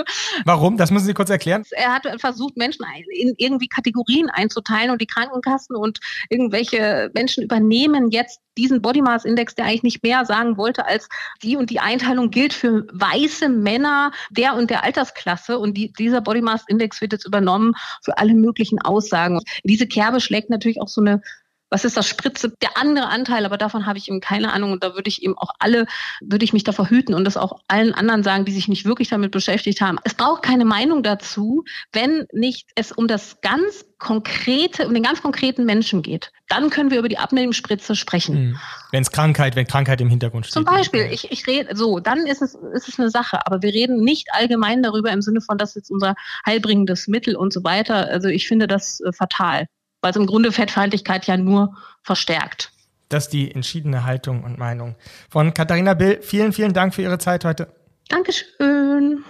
Warum? 0.46 0.78
Das 0.78 0.90
müssen 0.90 1.06
Sie 1.06 1.14
kurz 1.14 1.30
erklären. 1.30 1.64
Er 1.72 1.94
hat 1.94 2.08
versucht, 2.22 2.56
Menschen 2.56 2.86
in 3.12 3.34
irgendwie 3.38 3.68
Kategorien 3.68 4.30
einzuteilen 4.30 4.92
und 4.92 5.02
die 5.02 5.08
Krankenkassen 5.08 5.76
und 5.76 6.00
irgendwelche 6.30 7.12
Menschen 7.14 7.44
übernehmen 7.44 8.10
jetzt 8.10 8.40
diesen 8.58 8.82
Body 8.82 9.02
Mass 9.02 9.26
Index, 9.26 9.56
der 9.56 9.66
eigentlich 9.66 9.84
nicht 9.84 10.04
mehr 10.04 10.26
sagen 10.26 10.58
wollte, 10.58 10.86
als 10.86 11.08
die 11.44 11.58
und 11.58 11.70
die 11.70 11.80
Einteilung 11.80 12.30
gilt 12.30 12.54
für 12.54 12.88
weiße 12.92 13.50
Männer 13.50 14.12
der 14.30 14.56
und 14.56 14.70
der 14.70 14.84
Altersklasse 14.84 15.60
und 15.60 15.76
die, 15.76 15.92
dieser 15.94 16.22
Body 16.22 16.42
Mass 16.42 16.64
Index 16.68 17.02
wird 17.02 17.14
jetzt 17.14 17.28
übernommen 17.28 17.74
für 18.02 18.18
alle 18.18 18.34
möglichen 18.34 18.82
Aussagen. 18.82 19.42
Diese 19.64 19.88
Kerbe 19.88 20.22
schlägt 20.22 20.50
natürlich 20.50 20.82
auch 20.82 20.88
so 20.88 21.02
eine 21.02 21.22
was 21.70 21.86
ist 21.86 21.98
das 21.98 22.08
Spritze, 22.08 22.52
der 22.62 22.78
andere 22.78 23.08
Anteil, 23.08 23.46
aber 23.46 23.58
davon 23.58 23.86
habe 23.86 23.98
ich 23.98 24.08
eben 24.08 24.22
keine 24.22 24.54
Ahnung 24.54 24.72
und 24.72 24.84
da 24.84 24.96
würde 24.96 25.10
ich 25.10 25.24
eben 25.24 25.38
auch 25.38 25.52
alle, 25.60 25.86
würde 26.22 26.46
ich 26.46 26.54
mich 26.54 26.64
davor 26.64 26.90
hüten 26.90 27.14
und 27.14 27.26
das 27.26 27.38
auch 27.38 27.60
allen 27.68 27.94
anderen 27.94 28.24
sagen, 28.24 28.46
die 28.46 28.52
sich 28.52 28.68
nicht 28.68 28.86
wirklich 28.86 29.10
damit 29.10 29.32
beschäftigt 29.32 29.82
haben. 29.82 30.00
Es 30.04 30.14
braucht 30.14 30.44
keine 30.44 30.66
Meinung 30.66 31.04
dazu, 31.04 31.64
wenn 31.92 32.26
nicht 32.34 32.70
es 32.76 32.92
um 32.92 33.08
das 33.08 33.42
ganz 33.42 33.86
konkrete, 34.00 34.88
um 34.88 34.94
den 34.94 35.04
ganz 35.04 35.22
konkreten 35.22 35.66
Menschen 35.66 36.02
geht. 36.02 36.32
Dann 36.48 36.70
können 36.70 36.90
wir 36.90 37.00
über 37.00 37.10
die 37.10 37.18
Abnehmspritze 37.18 37.96
sprechen. 37.96 38.36
Hm. 38.36 38.60
Wenn 38.92 39.02
es 39.02 39.12
Krankheit, 39.12 39.56
wenn 39.56 39.68
Krankheit 39.68 40.02
im 40.02 40.10
Hintergrund 40.10 40.46
steht. 40.46 40.54
Zum 40.54 40.64
Beispiel, 40.64 41.10
ich, 41.12 41.32
ich 41.32 41.46
rede, 41.46 41.76
so, 41.76 42.00
dann 42.00 42.26
ist 42.26 42.42
es, 42.42 42.56
ist 42.74 42.88
es 42.88 42.98
eine 42.98 43.10
Sache, 43.10 43.46
aber 43.46 43.62
wir 43.62 43.74
reden 43.74 44.02
nicht 44.04 44.30
allgemein 44.32 44.82
darüber 44.82 45.12
im 45.12 45.22
Sinne 45.22 45.42
von, 45.42 45.58
das 45.58 45.72
ist 45.72 45.76
jetzt 45.76 45.92
unser 45.92 46.16
heilbringendes 46.46 47.08
Mittel 47.08 47.36
und 47.36 47.54
so 47.54 47.64
weiter. 47.64 48.08
Also 48.08 48.30
ich 48.30 48.48
finde 48.48 48.68
das 48.68 49.02
äh, 49.02 49.12
fatal 49.12 49.68
weil 50.02 50.12
es 50.12 50.18
im 50.18 50.26
Grunde 50.26 50.52
Fettfeindlichkeit 50.52 51.28
ja 51.28 51.38
nur 51.38 51.76
verstärkt. 52.04 52.72
Das 53.10 53.26
ist 53.26 53.34
die 53.34 53.54
entschiedene 53.54 54.06
Haltung 54.06 54.44
und 54.44 54.60
Meinung 54.60 54.96
von 55.30 55.54
Katharina 55.54 55.96
Bill. 55.96 56.20
Vielen, 56.22 56.54
vielen 56.54 56.74
Dank 56.74 56.94
für 56.94 57.02
Ihre 57.02 57.18
Zeit 57.18 57.44
heute. 57.44 57.68
Dankeschön. 58.08 59.24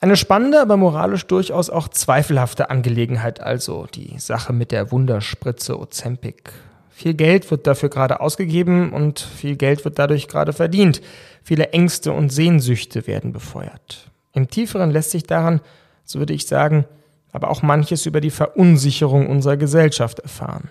Eine 0.00 0.16
spannende, 0.16 0.60
aber 0.60 0.76
moralisch 0.76 1.26
durchaus 1.26 1.70
auch 1.70 1.88
zweifelhafte 1.88 2.70
Angelegenheit 2.70 3.40
also, 3.40 3.86
die 3.92 4.18
Sache 4.18 4.52
mit 4.52 4.70
der 4.70 4.92
Wunderspritze 4.92 5.78
Ozempic. 5.78 6.52
Viel 6.90 7.14
Geld 7.14 7.50
wird 7.50 7.66
dafür 7.66 7.90
gerade 7.90 8.20
ausgegeben 8.20 8.92
und 8.92 9.20
viel 9.20 9.56
Geld 9.56 9.84
wird 9.84 9.98
dadurch 9.98 10.28
gerade 10.28 10.52
verdient. 10.52 11.00
Viele 11.42 11.70
Ängste 11.70 12.12
und 12.12 12.30
Sehnsüchte 12.30 13.06
werden 13.06 13.32
befeuert. 13.32 14.10
Im 14.32 14.48
Tieferen 14.48 14.90
lässt 14.90 15.10
sich 15.10 15.24
daran, 15.24 15.60
so 16.04 16.18
würde 16.18 16.32
ich 16.32 16.46
sagen, 16.46 16.86
aber 17.32 17.50
auch 17.50 17.62
manches 17.62 18.06
über 18.06 18.20
die 18.20 18.30
Verunsicherung 18.30 19.28
unserer 19.28 19.56
Gesellschaft 19.56 20.20
erfahren. 20.20 20.70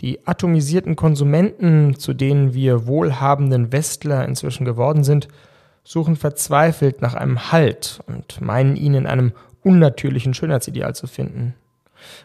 Die 0.00 0.26
atomisierten 0.26 0.96
Konsumenten, 0.96 1.98
zu 1.98 2.12
denen 2.12 2.52
wir 2.52 2.86
wohlhabenden 2.86 3.72
Westler 3.72 4.26
inzwischen 4.26 4.64
geworden 4.64 5.04
sind, 5.04 5.28
suchen 5.84 6.16
verzweifelt 6.16 7.00
nach 7.00 7.14
einem 7.14 7.50
Halt 7.52 8.00
und 8.06 8.40
meinen 8.40 8.76
ihn 8.76 8.94
in 8.94 9.06
einem 9.06 9.32
unnatürlichen 9.62 10.34
Schönheitsideal 10.34 10.94
zu 10.94 11.06
finden. 11.06 11.54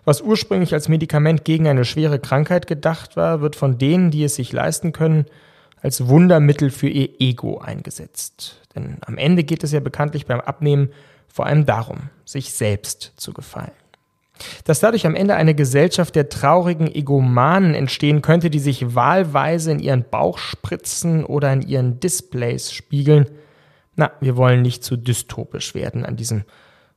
Was 0.03 0.21
ursprünglich 0.21 0.73
als 0.73 0.89
Medikament 0.89 1.45
gegen 1.45 1.67
eine 1.67 1.85
schwere 1.85 2.19
Krankheit 2.19 2.67
gedacht 2.67 3.15
war, 3.15 3.41
wird 3.41 3.55
von 3.55 3.77
denen, 3.77 4.11
die 4.11 4.23
es 4.23 4.35
sich 4.35 4.51
leisten 4.51 4.91
können, 4.91 5.25
als 5.81 6.07
Wundermittel 6.07 6.69
für 6.69 6.89
ihr 6.89 7.09
Ego 7.19 7.59
eingesetzt. 7.59 8.61
Denn 8.75 8.97
am 9.05 9.17
Ende 9.17 9.43
geht 9.43 9.63
es 9.63 9.71
ja 9.71 9.79
bekanntlich 9.79 10.25
beim 10.25 10.39
Abnehmen 10.39 10.89
vor 11.31 11.45
allem 11.45 11.65
darum, 11.65 12.09
sich 12.25 12.53
selbst 12.53 13.13
zu 13.17 13.33
gefallen. 13.33 13.71
Dass 14.65 14.79
dadurch 14.79 15.05
am 15.05 15.15
Ende 15.15 15.35
eine 15.35 15.53
Gesellschaft 15.53 16.15
der 16.15 16.29
traurigen 16.29 16.87
Egomanen 16.87 17.75
entstehen 17.75 18.21
könnte, 18.21 18.49
die 18.49 18.59
sich 18.59 18.95
wahlweise 18.95 19.71
in 19.71 19.79
ihren 19.79 20.09
Bauchspritzen 20.09 21.25
oder 21.25 21.53
in 21.53 21.61
ihren 21.61 21.99
Displays 21.99 22.71
spiegeln, 22.71 23.27
na, 23.95 24.11
wir 24.19 24.37
wollen 24.37 24.61
nicht 24.61 24.83
zu 24.83 24.97
dystopisch 24.97 25.75
werden 25.75 26.05
an 26.05 26.15
diesem 26.15 26.43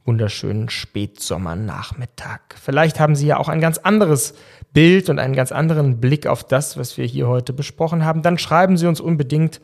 wunderschönen 0.04 0.68
Spätsommernachmittag. 0.68 2.40
Vielleicht 2.62 3.00
haben 3.00 3.16
Sie 3.16 3.26
ja 3.26 3.38
auch 3.38 3.48
ein 3.48 3.60
ganz 3.60 3.78
anderes 3.78 4.34
Bild 4.72 5.10
und 5.10 5.18
einen 5.18 5.34
ganz 5.34 5.50
anderen 5.50 6.00
Blick 6.00 6.26
auf 6.26 6.44
das, 6.44 6.76
was 6.76 6.98
wir 6.98 7.06
hier 7.06 7.26
heute 7.26 7.52
besprochen 7.52 8.04
haben. 8.04 8.22
Dann 8.22 8.38
schreiben 8.38 8.76
Sie 8.76 8.86
uns 8.86 9.00
unbedingt 9.00 9.60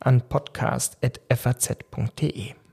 an 0.00 0.20
podcast.faz.de. 0.28 2.63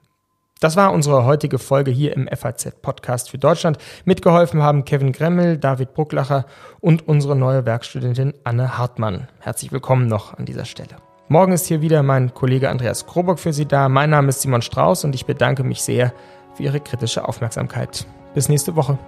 Das 0.62 0.76
war 0.76 0.94
unsere 0.94 1.26
heutige 1.26 1.58
Folge 1.58 1.90
hier 1.90 2.16
im 2.16 2.28
FAZ 2.28 2.70
Podcast 2.84 3.32
für 3.32 3.40
Deutschland. 3.40 3.80
Mitgeholfen 4.06 4.62
haben 4.62 4.86
Kevin 4.86 5.12
Gremmel, 5.12 5.58
David 5.58 5.96
Brucklacher 5.96 6.46
und 6.80 7.08
unsere 7.08 7.36
neue 7.36 7.66
Werkstudentin 7.66 8.36
Anne 8.44 8.78
Hartmann. 8.78 9.28
Herzlich 9.40 9.72
willkommen 9.72 10.06
noch 10.06 10.38
an 10.38 10.46
dieser 10.46 10.66
Stelle. 10.66 10.98
Morgen 11.30 11.52
ist 11.52 11.66
hier 11.66 11.82
wieder 11.82 12.04
mein 12.04 12.36
Kollege 12.36 12.70
Andreas 12.70 13.08
Krobock 13.08 13.40
für 13.40 13.54
Sie 13.54 13.66
da. 13.66 13.90
Mein 13.90 14.12
Name 14.12 14.30
ist 14.30 14.42
Simon 14.42 14.62
Strauß 14.62 15.04
und 15.04 15.16
ich 15.16 15.26
bedanke 15.26 15.64
mich 15.64 15.82
sehr 15.82 16.14
für 16.54 16.62
Ihre 16.62 16.80
kritische 16.80 17.28
Aufmerksamkeit. 17.28 18.06
Bis 18.36 18.48
nächste 18.48 18.76
Woche. 18.76 19.00